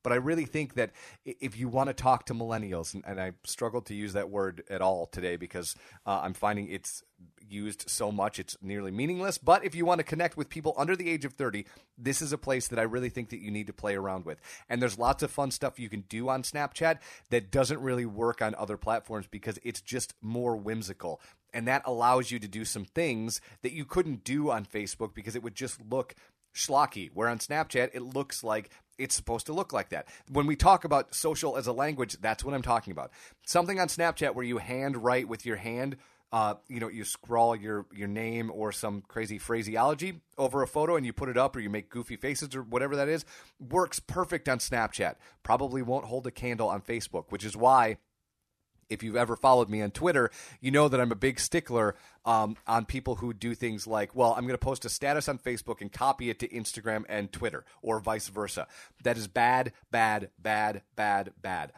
But 0.06 0.12
I 0.12 0.18
really 0.18 0.46
think 0.46 0.76
that 0.76 0.92
if 1.26 1.58
you 1.58 1.68
want 1.68 1.88
to 1.88 1.94
talk 1.96 2.28
to 2.28 2.36
millennials, 2.36 2.94
and, 2.94 3.04
and 3.08 3.20
I 3.20 3.32
struggled 3.44 3.88
to 3.88 3.96
use 3.96 4.14
that 4.14 4.30
word 4.30 4.62
at 4.70 4.80
all 4.80 5.08
today 5.08 5.36
because 5.36 5.76
uh, 6.06 6.20
I'm 6.22 6.36
finding 6.36 6.70
it's 6.70 7.02
used 7.50 7.90
so 7.90 8.12
much 8.12 8.38
it's 8.38 8.56
nearly 8.62 8.92
meaningless. 8.92 9.40
But 9.40 9.66
if 9.66 9.74
you 9.74 9.84
want 9.84 9.98
to 9.98 10.04
connect 10.04 10.38
with 10.38 10.48
people 10.48 10.76
under 10.78 10.96
the 10.96 11.10
age 11.10 11.26
of 11.26 11.34
30, 11.34 11.66
this 11.98 12.22
is 12.22 12.32
a 12.32 12.38
place 12.38 12.68
that 12.68 12.78
I 12.78 12.84
really 12.84 13.10
think 13.10 13.30
that 13.30 13.40
you 13.40 13.50
need 13.50 13.66
to 13.66 13.74
play 13.74 13.96
around 13.96 14.26
with. 14.26 14.40
And 14.70 14.80
there's 14.80 15.00
lots 15.00 15.24
of 15.24 15.32
fun 15.32 15.50
stuff 15.50 15.80
you 15.80 15.90
can 15.90 16.02
do 16.02 16.30
on 16.30 16.44
Snapchat 16.44 17.00
that 17.32 17.50
doesn't 17.50 17.82
really 17.82 18.06
work 18.06 18.44
on 18.44 18.54
other 18.54 18.78
platforms 18.78 19.26
because 19.26 19.58
it's 19.64 19.82
just 19.82 20.14
more 20.22 20.56
whimsical. 20.56 21.20
And 21.52 21.68
that 21.68 21.82
allows 21.86 22.30
you 22.30 22.38
to 22.38 22.48
do 22.48 22.64
some 22.64 22.86
things 22.86 23.42
that 23.64 23.72
you 23.72 23.86
couldn't 23.86 24.24
do 24.24 24.52
on 24.52 24.66
Facebook 24.66 25.16
because 25.16 25.36
it 25.36 25.42
would 25.42 25.56
just 25.56 25.80
look 25.90 26.14
schlocky. 26.56 27.10
Where 27.14 27.28
on 27.28 27.40
Snapchat, 27.40 27.92
it 27.94 28.02
looks 28.02 28.44
like 28.44 28.72
it's 28.98 29.16
supposed 29.16 29.46
to 29.48 29.54
look 29.54 29.74
like 29.74 29.90
that. 29.90 30.08
When 30.30 30.48
we 30.48 30.56
talk 30.56 30.86
about 30.86 31.14
social 31.14 31.58
as 31.58 31.68
a 31.68 31.74
language, 31.74 32.18
that's 32.22 32.44
what 32.44 32.54
I'm 32.56 32.62
talking 32.62 32.92
about. 32.92 33.12
Something 33.46 33.80
on 33.80 33.88
Snapchat 33.88 34.34
where 34.34 34.46
you 34.46 34.58
hand 34.58 35.04
write 35.04 35.28
with 35.28 35.46
your 35.46 35.58
hand, 35.58 35.98
uh, 36.32 36.56
you 36.68 36.80
know, 36.80 36.90
you 36.90 37.04
scrawl 37.04 37.56
your 37.56 37.86
your 37.94 38.08
name 38.08 38.52
or 38.54 38.72
some 38.72 39.02
crazy 39.08 39.38
phraseology 39.38 40.22
over 40.38 40.64
a 40.64 40.68
photo 40.68 40.96
and 40.96 41.06
you 41.06 41.14
put 41.14 41.30
it 41.30 41.38
up 41.38 41.56
or 41.56 41.60
you 41.60 41.70
make 41.70 41.90
goofy 41.90 42.16
faces 42.16 42.56
or 42.56 42.64
whatever 42.64 42.96
that 42.96 43.08
is, 43.08 43.26
works 43.60 44.00
perfect 44.00 44.50
on 44.50 44.60
Snapchat. 44.60 45.16
Probably 45.44 45.82
won't 45.82 46.06
hold 46.06 46.26
a 46.26 46.32
candle 46.32 46.70
on 46.70 46.82
Facebook, 46.82 47.26
which 47.30 47.46
is 47.46 47.56
why 47.56 47.98
if 48.90 49.04
you've 49.04 49.16
ever 49.16 49.36
followed 49.36 49.70
me 49.70 49.82
on 49.82 49.92
Twitter, 49.92 50.30
you 50.62 50.72
know 50.72 50.88
that 50.88 51.00
I'm 51.00 51.12
a 51.12 51.16
big 51.16 51.40
stickler 51.40 51.96
um, 52.26 52.56
on 52.68 52.86
people 52.86 53.16
who 53.16 53.34
do 53.34 53.56
things 53.56 53.88
like, 53.88 54.16
well, 54.16 54.34
I'm 54.34 54.44
going 54.44 54.54
to 54.54 54.58
post 54.58 54.86
a 54.86 54.90
status 54.90 55.28
on 55.28 55.40
Facebook 55.40 55.82
and 55.82 55.92
copy 55.92 56.30
it 56.30 56.40
to 56.40 56.48
Instagram 56.48 57.04
and 57.10 57.32
Twitter, 57.32 57.66
or 57.82 58.00
vice 58.00 58.28
versa. 58.28 58.68
That 59.04 59.18
is 59.18 59.28
bad, 59.28 59.72
bad, 59.92 60.30
bad, 60.40 60.84
bad, 60.96 61.34
bad. 61.42 61.72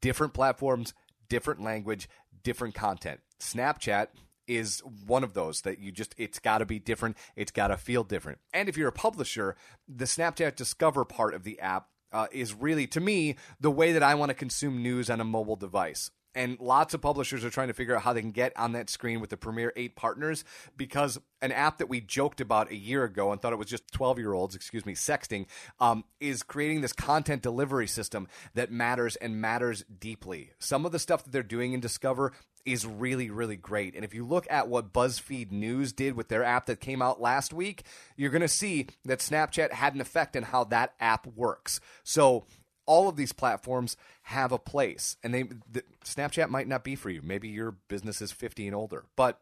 Different 0.00 0.34
platforms, 0.34 0.94
different 1.28 1.62
language, 1.62 2.08
different 2.42 2.74
content. 2.74 3.20
Snapchat 3.38 4.08
is 4.46 4.80
one 5.06 5.22
of 5.22 5.32
those 5.32 5.60
that 5.60 5.78
you 5.78 5.92
just 5.92 6.12
it's 6.18 6.40
got 6.40 6.58
to 6.58 6.66
be 6.66 6.80
different 6.80 7.16
it's 7.36 7.52
got 7.52 7.68
to 7.68 7.76
feel 7.76 8.02
different 8.02 8.38
and 8.52 8.68
if 8.68 8.76
you're 8.76 8.88
a 8.88 8.92
publisher 8.92 9.54
the 9.86 10.06
snapchat 10.06 10.56
discover 10.56 11.04
part 11.04 11.34
of 11.34 11.44
the 11.44 11.60
app 11.60 11.86
uh, 12.12 12.26
is 12.32 12.52
really 12.52 12.84
to 12.84 13.00
me 13.00 13.36
the 13.60 13.70
way 13.70 13.92
that 13.92 14.02
i 14.02 14.12
want 14.12 14.28
to 14.28 14.34
consume 14.34 14.82
news 14.82 15.08
on 15.08 15.20
a 15.20 15.24
mobile 15.24 15.54
device 15.54 16.10
and 16.34 16.58
lots 16.60 16.94
of 16.94 17.00
publishers 17.00 17.44
are 17.44 17.50
trying 17.50 17.68
to 17.68 17.74
figure 17.74 17.96
out 17.96 18.02
how 18.02 18.12
they 18.12 18.20
can 18.20 18.30
get 18.30 18.52
on 18.56 18.72
that 18.72 18.90
screen 18.90 19.20
with 19.20 19.30
the 19.30 19.36
Premier 19.36 19.72
8 19.76 19.96
partners 19.96 20.44
because 20.76 21.18
an 21.42 21.52
app 21.52 21.78
that 21.78 21.88
we 21.88 22.00
joked 22.00 22.40
about 22.40 22.70
a 22.70 22.76
year 22.76 23.04
ago 23.04 23.32
and 23.32 23.40
thought 23.40 23.52
it 23.52 23.58
was 23.58 23.68
just 23.68 23.90
12 23.92 24.18
year 24.18 24.32
olds, 24.32 24.54
excuse 24.54 24.86
me, 24.86 24.94
sexting, 24.94 25.46
um, 25.80 26.04
is 26.20 26.42
creating 26.42 26.80
this 26.80 26.92
content 26.92 27.42
delivery 27.42 27.86
system 27.86 28.28
that 28.54 28.70
matters 28.70 29.16
and 29.16 29.40
matters 29.40 29.84
deeply. 29.98 30.52
Some 30.58 30.86
of 30.86 30.92
the 30.92 30.98
stuff 30.98 31.24
that 31.24 31.30
they're 31.30 31.42
doing 31.42 31.72
in 31.72 31.80
Discover 31.80 32.32
is 32.64 32.86
really, 32.86 33.30
really 33.30 33.56
great. 33.56 33.94
And 33.94 34.04
if 34.04 34.14
you 34.14 34.26
look 34.26 34.46
at 34.50 34.68
what 34.68 34.92
BuzzFeed 34.92 35.50
News 35.50 35.92
did 35.92 36.14
with 36.14 36.28
their 36.28 36.44
app 36.44 36.66
that 36.66 36.80
came 36.80 37.00
out 37.00 37.20
last 37.20 37.52
week, 37.52 37.84
you're 38.16 38.30
going 38.30 38.42
to 38.42 38.48
see 38.48 38.86
that 39.06 39.20
Snapchat 39.20 39.72
had 39.72 39.94
an 39.94 40.00
effect 40.00 40.36
on 40.36 40.42
how 40.42 40.64
that 40.64 40.94
app 41.00 41.26
works. 41.26 41.80
So, 42.04 42.46
all 42.90 43.08
of 43.08 43.14
these 43.14 43.32
platforms 43.32 43.96
have 44.22 44.50
a 44.50 44.58
place, 44.58 45.16
and 45.22 45.32
they 45.32 45.44
the, 45.70 45.84
Snapchat 46.04 46.48
might 46.48 46.66
not 46.66 46.82
be 46.82 46.96
for 46.96 47.08
you. 47.08 47.20
Maybe 47.22 47.46
your 47.46 47.76
business 47.86 48.20
is 48.20 48.32
50 48.32 48.66
and 48.66 48.74
older, 48.74 49.04
but 49.14 49.40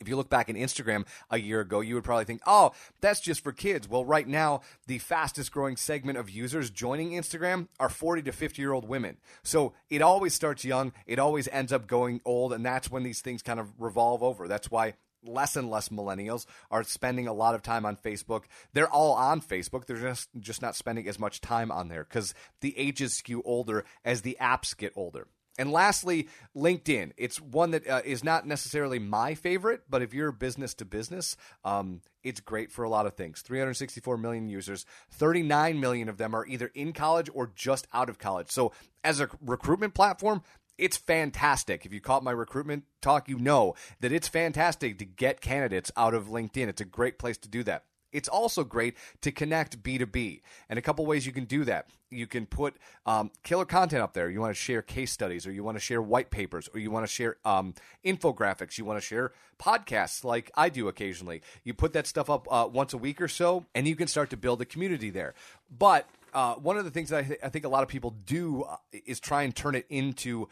if 0.00 0.08
you 0.08 0.16
look 0.16 0.30
back 0.30 0.48
in 0.48 0.56
Instagram 0.56 1.06
a 1.30 1.38
year 1.38 1.60
ago, 1.60 1.80
you 1.80 1.94
would 1.94 2.04
probably 2.04 2.24
think, 2.24 2.40
oh, 2.46 2.72
that's 3.02 3.20
just 3.20 3.44
for 3.44 3.52
kids. 3.52 3.86
Well, 3.86 4.04
right 4.06 4.26
now, 4.26 4.62
the 4.86 4.98
fastest 4.98 5.52
growing 5.52 5.76
segment 5.76 6.16
of 6.16 6.30
users 6.30 6.70
joining 6.70 7.10
Instagram 7.10 7.68
are 7.78 7.90
40 7.90 8.22
to 8.22 8.32
50 8.32 8.62
year 8.62 8.72
old 8.72 8.88
women. 8.88 9.18
So 9.42 9.74
it 9.90 10.00
always 10.00 10.32
starts 10.32 10.64
young, 10.64 10.94
it 11.06 11.18
always 11.18 11.48
ends 11.48 11.70
up 11.70 11.86
going 11.86 12.22
old, 12.24 12.54
and 12.54 12.64
that's 12.64 12.90
when 12.90 13.02
these 13.02 13.20
things 13.20 13.42
kind 13.42 13.60
of 13.60 13.78
revolve 13.78 14.22
over. 14.22 14.48
That's 14.48 14.70
why 14.70 14.94
less 15.24 15.56
and 15.56 15.70
less 15.70 15.88
millennials 15.88 16.46
are 16.70 16.84
spending 16.84 17.26
a 17.26 17.32
lot 17.32 17.54
of 17.54 17.62
time 17.62 17.84
on 17.86 17.96
Facebook. 17.96 18.44
They're 18.72 18.90
all 18.90 19.12
on 19.12 19.40
Facebook. 19.40 19.86
They're 19.86 19.96
just 19.96 20.28
just 20.38 20.62
not 20.62 20.76
spending 20.76 21.08
as 21.08 21.18
much 21.18 21.40
time 21.40 21.70
on 21.70 21.88
there 21.88 22.04
because 22.04 22.34
the 22.60 22.76
ages 22.78 23.14
skew 23.14 23.42
older 23.44 23.84
as 24.04 24.22
the 24.22 24.36
apps 24.40 24.76
get 24.76 24.92
older. 24.96 25.26
And 25.56 25.70
lastly, 25.70 26.28
LinkedIn. 26.56 27.12
It's 27.16 27.40
one 27.40 27.70
that 27.72 27.86
uh, 27.86 28.02
is 28.04 28.24
not 28.24 28.46
necessarily 28.46 28.98
my 28.98 29.34
favorite, 29.34 29.82
but 29.88 30.02
if 30.02 30.12
you're 30.12 30.32
business 30.32 30.74
to 30.74 30.84
business, 30.84 31.36
um, 31.64 32.00
it's 32.24 32.40
great 32.40 32.72
for 32.72 32.82
a 32.82 32.88
lot 32.88 33.06
of 33.06 33.14
things. 33.14 33.40
364 33.42 34.16
million 34.16 34.48
users, 34.48 34.84
39 35.12 35.78
million 35.78 36.08
of 36.08 36.16
them 36.16 36.34
are 36.34 36.46
either 36.46 36.72
in 36.74 36.92
college 36.92 37.30
or 37.32 37.52
just 37.54 37.86
out 37.92 38.08
of 38.08 38.18
college. 38.18 38.50
So, 38.50 38.72
as 39.04 39.20
a 39.20 39.28
recruitment 39.40 39.94
platform, 39.94 40.42
it's 40.78 40.96
fantastic. 40.96 41.86
If 41.86 41.92
you 41.92 42.00
caught 42.00 42.24
my 42.24 42.32
recruitment 42.32 42.84
talk, 43.00 43.28
you 43.28 43.38
know 43.38 43.74
that 44.00 44.12
it's 44.12 44.28
fantastic 44.28 44.98
to 44.98 45.04
get 45.04 45.40
candidates 45.40 45.90
out 45.96 46.14
of 46.14 46.26
LinkedIn. 46.26 46.68
It's 46.68 46.80
a 46.80 46.86
great 46.86 47.18
place 47.18 47.36
to 47.38 47.48
do 47.48 47.62
that. 47.64 47.84
It's 48.14 48.28
also 48.28 48.62
great 48.62 48.96
to 49.22 49.32
connect 49.32 49.82
B2B. 49.82 50.40
And 50.68 50.78
a 50.78 50.82
couple 50.82 51.04
ways 51.04 51.26
you 51.26 51.32
can 51.32 51.46
do 51.46 51.64
that. 51.64 51.88
You 52.10 52.28
can 52.28 52.46
put 52.46 52.76
um, 53.06 53.32
killer 53.42 53.64
content 53.64 54.02
up 54.02 54.14
there. 54.14 54.30
You 54.30 54.40
want 54.40 54.54
to 54.54 54.60
share 54.60 54.82
case 54.82 55.10
studies, 55.10 55.48
or 55.48 55.52
you 55.52 55.64
want 55.64 55.76
to 55.76 55.80
share 55.80 56.00
white 56.00 56.30
papers, 56.30 56.68
or 56.72 56.78
you 56.78 56.92
want 56.92 57.04
to 57.04 57.12
share 57.12 57.38
um, 57.44 57.74
infographics. 58.04 58.78
You 58.78 58.84
want 58.84 59.00
to 59.00 59.04
share 59.04 59.32
podcasts 59.58 60.22
like 60.22 60.52
I 60.54 60.68
do 60.68 60.86
occasionally. 60.86 61.42
You 61.64 61.74
put 61.74 61.92
that 61.94 62.06
stuff 62.06 62.30
up 62.30 62.46
uh, 62.52 62.68
once 62.72 62.94
a 62.94 62.98
week 62.98 63.20
or 63.20 63.26
so, 63.26 63.66
and 63.74 63.88
you 63.88 63.96
can 63.96 64.06
start 64.06 64.30
to 64.30 64.36
build 64.36 64.60
a 64.60 64.64
community 64.64 65.10
there. 65.10 65.34
But 65.76 66.08
uh, 66.34 66.54
one 66.56 66.76
of 66.76 66.84
the 66.84 66.90
things 66.90 67.10
that 67.10 67.18
I, 67.18 67.22
th- 67.22 67.40
I, 67.42 67.48
think 67.48 67.64
a 67.64 67.68
lot 67.68 67.82
of 67.82 67.88
people 67.88 68.10
do 68.10 68.64
uh, 68.64 68.76
is 69.06 69.20
try 69.20 69.42
and 69.42 69.54
turn 69.54 69.74
it 69.74 69.86
into 69.88 70.48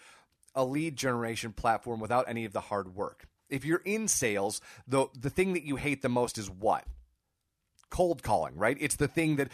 a 0.55 0.65
lead 0.65 0.97
generation 0.97 1.53
platform 1.53 2.01
without 2.01 2.29
any 2.29 2.45
of 2.45 2.53
the 2.53 2.61
hard 2.61 2.95
work. 2.95 3.27
If 3.51 3.65
you're 3.65 3.83
in 3.85 4.09
sales, 4.09 4.61
the 4.87 5.07
the 5.19 5.29
thing 5.29 5.53
that 5.55 5.65
you 5.65 5.77
hate 5.77 6.01
the 6.01 6.09
most 6.09 6.39
is 6.39 6.49
what? 6.49 6.85
Cold 7.91 8.23
calling, 8.23 8.57
right? 8.57 8.77
It's 8.81 8.97
the 8.97 9.09
thing 9.09 9.37
that 9.37 9.49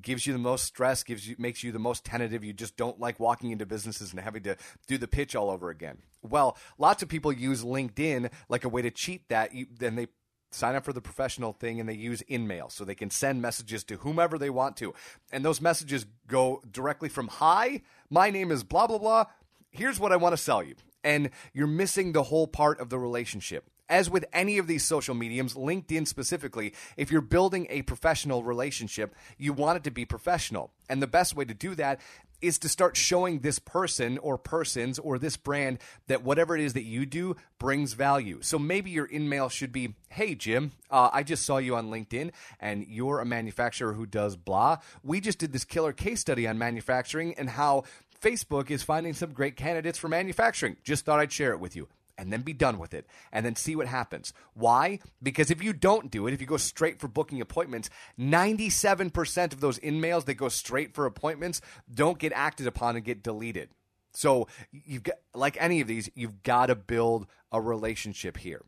gives 0.00 0.26
you 0.26 0.32
the 0.32 0.38
most 0.38 0.64
stress, 0.64 1.02
gives 1.02 1.28
you 1.28 1.36
makes 1.38 1.62
you 1.62 1.72
the 1.72 1.78
most 1.78 2.04
tentative. 2.04 2.44
You 2.44 2.52
just 2.52 2.76
don't 2.76 3.00
like 3.00 3.18
walking 3.18 3.50
into 3.50 3.64
businesses 3.64 4.10
and 4.10 4.20
having 4.20 4.42
to 4.42 4.56
do 4.86 4.98
the 4.98 5.08
pitch 5.08 5.34
all 5.34 5.50
over 5.50 5.70
again. 5.70 5.98
Well, 6.22 6.56
lots 6.78 7.02
of 7.02 7.08
people 7.08 7.32
use 7.32 7.64
LinkedIn 7.64 8.30
like 8.48 8.64
a 8.64 8.68
way 8.68 8.82
to 8.82 8.90
cheat 8.90 9.28
that. 9.28 9.54
You, 9.54 9.66
then 9.78 9.94
they 9.94 10.08
sign 10.50 10.74
up 10.74 10.84
for 10.84 10.92
the 10.92 11.00
professional 11.00 11.52
thing 11.52 11.80
and 11.80 11.88
they 11.88 11.94
use 11.94 12.22
InMail 12.28 12.72
so 12.72 12.84
they 12.84 12.94
can 12.94 13.10
send 13.10 13.42
messages 13.42 13.84
to 13.84 13.96
whomever 13.98 14.38
they 14.38 14.50
want 14.50 14.76
to. 14.78 14.94
And 15.32 15.44
those 15.44 15.60
messages 15.60 16.06
go 16.26 16.62
directly 16.70 17.08
from 17.08 17.28
hi, 17.28 17.82
my 18.10 18.30
name 18.30 18.50
is 18.50 18.64
blah 18.64 18.86
blah 18.86 18.98
blah. 18.98 19.24
Here's 19.70 20.00
what 20.00 20.12
I 20.12 20.16
want 20.16 20.32
to 20.32 20.42
sell 20.42 20.62
you. 20.62 20.74
And 21.04 21.30
you're 21.52 21.66
missing 21.66 22.12
the 22.12 22.24
whole 22.24 22.46
part 22.46 22.80
of 22.80 22.88
the 22.88 22.98
relationship. 22.98 23.70
As 23.88 24.10
with 24.10 24.24
any 24.32 24.58
of 24.58 24.66
these 24.66 24.84
social 24.84 25.14
mediums, 25.14 25.54
LinkedIn 25.54 26.06
specifically, 26.06 26.74
if 26.96 27.10
you're 27.10 27.20
building 27.20 27.66
a 27.70 27.82
professional 27.82 28.42
relationship, 28.42 29.14
you 29.38 29.52
want 29.52 29.78
it 29.78 29.84
to 29.84 29.90
be 29.90 30.04
professional. 30.04 30.70
And 30.88 31.02
the 31.02 31.06
best 31.06 31.34
way 31.34 31.44
to 31.44 31.54
do 31.54 31.74
that 31.76 32.00
is 32.40 32.58
to 32.58 32.68
start 32.68 32.96
showing 32.96 33.40
this 33.40 33.58
person 33.58 34.18
or 34.18 34.38
persons 34.38 34.98
or 34.98 35.18
this 35.18 35.36
brand 35.36 35.78
that 36.06 36.22
whatever 36.22 36.56
it 36.56 36.62
is 36.62 36.74
that 36.74 36.84
you 36.84 37.04
do 37.04 37.36
brings 37.58 37.94
value. 37.94 38.38
So 38.42 38.58
maybe 38.58 38.90
your 38.90 39.08
InMail 39.08 39.50
should 39.50 39.72
be 39.72 39.94
Hey, 40.10 40.34
Jim, 40.34 40.72
uh, 40.90 41.10
I 41.12 41.22
just 41.22 41.44
saw 41.44 41.58
you 41.58 41.76
on 41.76 41.90
LinkedIn 41.90 42.30
and 42.60 42.86
you're 42.86 43.20
a 43.20 43.26
manufacturer 43.26 43.92
who 43.92 44.06
does 44.06 44.36
blah. 44.36 44.78
We 45.02 45.20
just 45.20 45.38
did 45.38 45.52
this 45.52 45.64
killer 45.64 45.92
case 45.92 46.20
study 46.20 46.46
on 46.46 46.58
manufacturing 46.58 47.34
and 47.34 47.50
how 47.50 47.84
Facebook 48.20 48.70
is 48.70 48.82
finding 48.82 49.14
some 49.14 49.32
great 49.32 49.56
candidates 49.56 49.98
for 49.98 50.08
manufacturing. 50.08 50.76
Just 50.84 51.04
thought 51.04 51.20
I'd 51.20 51.32
share 51.32 51.52
it 51.52 51.60
with 51.60 51.76
you 51.76 51.88
and 52.18 52.32
then 52.32 52.42
be 52.42 52.52
done 52.52 52.78
with 52.78 52.92
it 52.92 53.06
and 53.32 53.46
then 53.46 53.54
see 53.54 53.76
what 53.76 53.86
happens. 53.86 54.34
Why? 54.54 54.98
Because 55.22 55.50
if 55.50 55.62
you 55.62 55.72
don't 55.72 56.10
do 56.10 56.26
it, 56.26 56.34
if 56.34 56.40
you 56.40 56.46
go 56.46 56.56
straight 56.56 57.00
for 57.00 57.06
booking 57.06 57.40
appointments, 57.40 57.88
97% 58.18 59.52
of 59.52 59.60
those 59.60 59.78
InMails 59.78 60.24
that 60.24 60.34
go 60.34 60.48
straight 60.48 60.94
for 60.94 61.06
appointments 61.06 61.60
don't 61.92 62.18
get 62.18 62.32
acted 62.32 62.66
upon 62.66 62.96
and 62.96 63.04
get 63.04 63.22
deleted. 63.22 63.70
So 64.12 64.48
you've 64.72 65.04
got 65.04 65.16
like 65.32 65.56
any 65.60 65.80
of 65.80 65.86
these, 65.86 66.10
you've 66.14 66.42
got 66.42 66.66
to 66.66 66.74
build 66.74 67.26
a 67.52 67.60
relationship 67.60 68.36
here. 68.36 68.62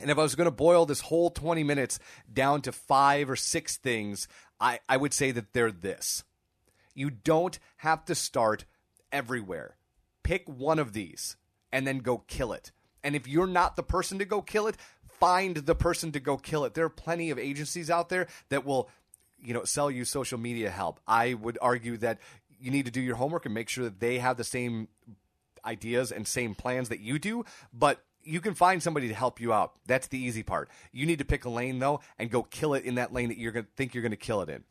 And 0.00 0.10
if 0.10 0.18
I 0.18 0.22
was 0.22 0.34
going 0.34 0.46
to 0.46 0.50
boil 0.50 0.86
this 0.86 1.02
whole 1.02 1.30
20 1.30 1.62
minutes 1.62 2.00
down 2.32 2.62
to 2.62 2.72
five 2.72 3.30
or 3.30 3.36
six 3.36 3.76
things, 3.76 4.26
I, 4.58 4.80
I 4.88 4.96
would 4.96 5.12
say 5.12 5.30
that 5.30 5.52
they're 5.52 5.70
this. 5.70 6.24
You 6.94 7.10
don't 7.10 7.58
have 7.78 8.04
to 8.06 8.14
start 8.14 8.64
everywhere. 9.12 9.76
Pick 10.22 10.48
one 10.48 10.78
of 10.78 10.94
these 10.94 11.36
and 11.74 11.84
then 11.84 11.98
go 11.98 12.18
kill 12.28 12.52
it. 12.52 12.70
And 13.02 13.16
if 13.16 13.26
you're 13.26 13.48
not 13.48 13.74
the 13.74 13.82
person 13.82 14.20
to 14.20 14.24
go 14.24 14.40
kill 14.40 14.68
it, 14.68 14.76
find 15.08 15.56
the 15.56 15.74
person 15.74 16.12
to 16.12 16.20
go 16.20 16.36
kill 16.36 16.64
it. 16.64 16.74
There 16.74 16.84
are 16.84 16.88
plenty 16.88 17.30
of 17.30 17.38
agencies 17.38 17.90
out 17.90 18.08
there 18.08 18.28
that 18.48 18.64
will, 18.64 18.88
you 19.42 19.52
know, 19.52 19.64
sell 19.64 19.90
you 19.90 20.04
social 20.04 20.38
media 20.38 20.70
help. 20.70 21.00
I 21.06 21.34
would 21.34 21.58
argue 21.60 21.96
that 21.98 22.20
you 22.60 22.70
need 22.70 22.86
to 22.86 22.92
do 22.92 23.00
your 23.00 23.16
homework 23.16 23.44
and 23.44 23.52
make 23.52 23.68
sure 23.68 23.84
that 23.84 23.98
they 23.98 24.20
have 24.20 24.36
the 24.36 24.44
same 24.44 24.86
ideas 25.66 26.12
and 26.12 26.28
same 26.28 26.54
plans 26.54 26.90
that 26.90 27.00
you 27.00 27.18
do, 27.18 27.44
but 27.72 28.04
you 28.22 28.40
can 28.40 28.54
find 28.54 28.80
somebody 28.80 29.08
to 29.08 29.14
help 29.14 29.40
you 29.40 29.52
out. 29.52 29.72
That's 29.86 30.06
the 30.06 30.18
easy 30.18 30.44
part. 30.44 30.70
You 30.92 31.06
need 31.06 31.18
to 31.18 31.24
pick 31.24 31.44
a 31.44 31.50
lane 31.50 31.80
though 31.80 32.00
and 32.20 32.30
go 32.30 32.44
kill 32.44 32.74
it 32.74 32.84
in 32.84 32.94
that 32.94 33.12
lane 33.12 33.30
that 33.30 33.38
you're 33.38 33.52
going 33.52 33.66
to 33.66 33.70
think 33.76 33.94
you're 33.94 34.02
going 34.02 34.12
to 34.12 34.16
kill 34.16 34.42
it 34.42 34.48
in. 34.48 34.62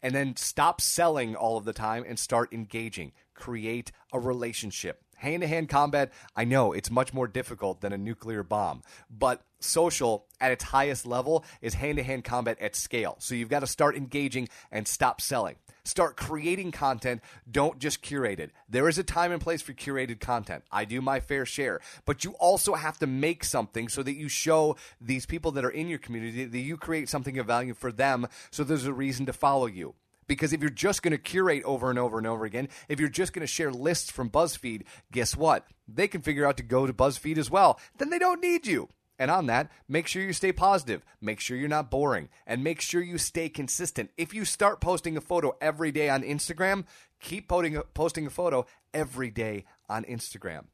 And 0.00 0.14
then 0.14 0.36
stop 0.36 0.80
selling 0.80 1.34
all 1.34 1.56
of 1.56 1.64
the 1.64 1.72
time 1.72 2.04
and 2.06 2.18
start 2.18 2.52
engaging. 2.52 3.12
Create 3.34 3.90
a 4.12 4.20
relationship 4.20 5.02
hand 5.22 5.42
to 5.42 5.46
hand 5.46 5.68
combat, 5.68 6.12
I 6.36 6.44
know 6.44 6.72
it's 6.72 6.90
much 6.90 7.14
more 7.14 7.28
difficult 7.28 7.80
than 7.80 7.92
a 7.92 7.98
nuclear 7.98 8.42
bomb, 8.42 8.82
but 9.08 9.42
social 9.60 10.26
at 10.40 10.50
its 10.50 10.64
highest 10.64 11.06
level 11.06 11.44
is 11.60 11.74
hand 11.74 11.98
to 11.98 12.02
hand 12.02 12.24
combat 12.24 12.58
at 12.60 12.74
scale. 12.74 13.16
So 13.20 13.34
you've 13.34 13.48
got 13.48 13.60
to 13.60 13.66
start 13.66 13.96
engaging 13.96 14.48
and 14.72 14.86
stop 14.86 15.20
selling. 15.20 15.56
Start 15.84 16.16
creating 16.16 16.72
content. 16.72 17.22
Don't 17.50 17.78
just 17.78 18.02
curate 18.02 18.40
it. 18.40 18.50
There 18.68 18.88
is 18.88 18.98
a 18.98 19.04
time 19.04 19.32
and 19.32 19.40
place 19.40 19.62
for 19.62 19.72
curated 19.72 20.20
content. 20.20 20.64
I 20.70 20.84
do 20.84 21.00
my 21.00 21.20
fair 21.20 21.46
share. 21.46 21.80
But 22.04 22.24
you 22.24 22.32
also 22.32 22.74
have 22.74 22.98
to 22.98 23.06
make 23.06 23.44
something 23.44 23.88
so 23.88 24.02
that 24.02 24.14
you 24.14 24.28
show 24.28 24.76
these 25.00 25.26
people 25.26 25.52
that 25.52 25.64
are 25.64 25.70
in 25.70 25.88
your 25.88 25.98
community 25.98 26.44
that 26.44 26.58
you 26.58 26.76
create 26.76 27.08
something 27.08 27.38
of 27.38 27.46
value 27.46 27.74
for 27.74 27.92
them 27.92 28.26
so 28.50 28.64
there's 28.64 28.86
a 28.86 28.92
reason 28.92 29.26
to 29.26 29.32
follow 29.32 29.66
you. 29.66 29.94
Because 30.26 30.52
if 30.52 30.60
you're 30.60 30.70
just 30.70 31.02
going 31.02 31.12
to 31.12 31.18
curate 31.18 31.64
over 31.64 31.90
and 31.90 31.98
over 31.98 32.18
and 32.18 32.26
over 32.26 32.44
again, 32.44 32.68
if 32.88 33.00
you're 33.00 33.08
just 33.08 33.32
going 33.32 33.42
to 33.42 33.46
share 33.46 33.72
lists 33.72 34.10
from 34.10 34.30
BuzzFeed, 34.30 34.84
guess 35.10 35.36
what? 35.36 35.66
They 35.88 36.08
can 36.08 36.22
figure 36.22 36.46
out 36.46 36.56
to 36.58 36.62
go 36.62 36.86
to 36.86 36.92
BuzzFeed 36.92 37.38
as 37.38 37.50
well. 37.50 37.78
Then 37.98 38.10
they 38.10 38.18
don't 38.18 38.42
need 38.42 38.66
you. 38.66 38.88
And 39.18 39.30
on 39.30 39.46
that, 39.46 39.70
make 39.88 40.08
sure 40.08 40.22
you 40.22 40.32
stay 40.32 40.52
positive, 40.52 41.04
make 41.20 41.38
sure 41.38 41.56
you're 41.56 41.68
not 41.68 41.90
boring, 41.90 42.28
and 42.46 42.64
make 42.64 42.80
sure 42.80 43.02
you 43.02 43.18
stay 43.18 43.48
consistent. 43.48 44.10
If 44.16 44.34
you 44.34 44.44
start 44.44 44.80
posting 44.80 45.16
a 45.16 45.20
photo 45.20 45.56
every 45.60 45.92
day 45.92 46.08
on 46.08 46.22
Instagram, 46.22 46.86
keep 47.20 47.48
posting 47.48 47.76
a, 47.76 47.82
posting 47.82 48.26
a 48.26 48.30
photo 48.30 48.66
every 48.92 49.30
day 49.30 49.64
on 49.88 50.04
Instagram. 50.04 50.64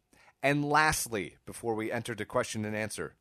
And 0.43 0.65
lastly, 0.65 1.37
before 1.45 1.75
we 1.75 1.93
enter 1.93 2.15
to 2.15 2.25
question 2.25 2.65
and 2.65 2.77
answer, 2.77 3.17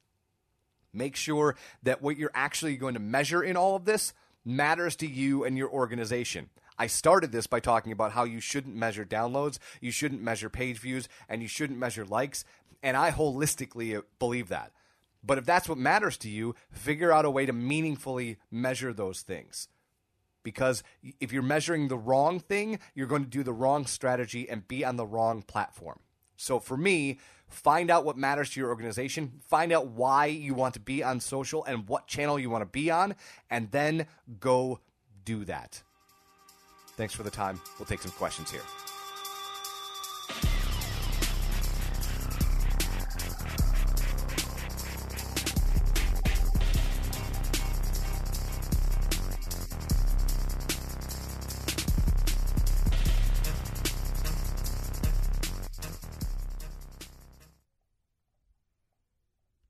make 0.93 1.15
sure 1.15 1.55
that 1.83 2.01
what 2.01 2.17
you're 2.17 2.31
actually 2.33 2.77
going 2.77 2.93
to 2.93 2.99
measure 2.99 3.43
in 3.43 3.57
all 3.57 3.75
of 3.75 3.85
this 3.85 4.13
matters 4.47 4.95
to 4.95 5.07
you 5.07 5.43
and 5.43 5.57
your 5.57 5.69
organization. 5.69 6.49
I 6.79 6.87
started 6.87 7.31
this 7.31 7.47
by 7.47 7.59
talking 7.59 7.91
about 7.91 8.13
how 8.13 8.23
you 8.23 8.39
shouldn't 8.39 8.75
measure 8.75 9.03
downloads, 9.03 9.59
you 9.81 9.91
shouldn't 9.91 10.21
measure 10.21 10.49
page 10.49 10.79
views, 10.79 11.09
and 11.27 11.41
you 11.41 11.47
shouldn't 11.47 11.79
measure 11.79 12.05
likes. 12.05 12.45
And 12.81 12.95
I 12.95 13.11
holistically 13.11 14.01
believe 14.19 14.49
that. 14.49 14.71
But 15.23 15.37
if 15.37 15.45
that's 15.45 15.67
what 15.67 15.77
matters 15.77 16.17
to 16.19 16.29
you, 16.29 16.55
figure 16.71 17.11
out 17.11 17.25
a 17.25 17.31
way 17.31 17.45
to 17.45 17.53
meaningfully 17.53 18.37
measure 18.49 18.93
those 18.93 19.21
things. 19.21 19.67
Because 20.43 20.83
if 21.19 21.33
you're 21.33 21.41
measuring 21.41 21.87
the 21.87 21.97
wrong 21.97 22.39
thing, 22.39 22.79
you're 22.95 23.07
going 23.07 23.23
to 23.23 23.29
do 23.29 23.43
the 23.43 23.51
wrong 23.51 23.85
strategy 23.85 24.49
and 24.49 24.67
be 24.67 24.85
on 24.85 24.95
the 24.95 25.05
wrong 25.05 25.41
platform. 25.41 25.99
So 26.37 26.59
for 26.59 26.77
me, 26.77 27.19
find 27.49 27.91
out 27.91 28.05
what 28.05 28.17
matters 28.17 28.51
to 28.51 28.59
your 28.59 28.69
organization, 28.69 29.33
find 29.47 29.71
out 29.71 29.87
why 29.87 30.27
you 30.27 30.53
want 30.53 30.73
to 30.75 30.79
be 30.79 31.03
on 31.03 31.19
social 31.19 31.63
and 31.65 31.87
what 31.87 32.07
channel 32.07 32.39
you 32.39 32.49
want 32.49 32.61
to 32.61 32.69
be 32.69 32.89
on, 32.89 33.15
and 33.49 33.69
then 33.71 34.05
go 34.39 34.79
do 35.25 35.43
that. 35.45 35.81
Thanks 36.95 37.13
for 37.13 37.23
the 37.23 37.31
time. 37.31 37.59
We'll 37.77 37.85
take 37.85 38.01
some 38.01 38.11
questions 38.11 38.49
here. 38.49 38.61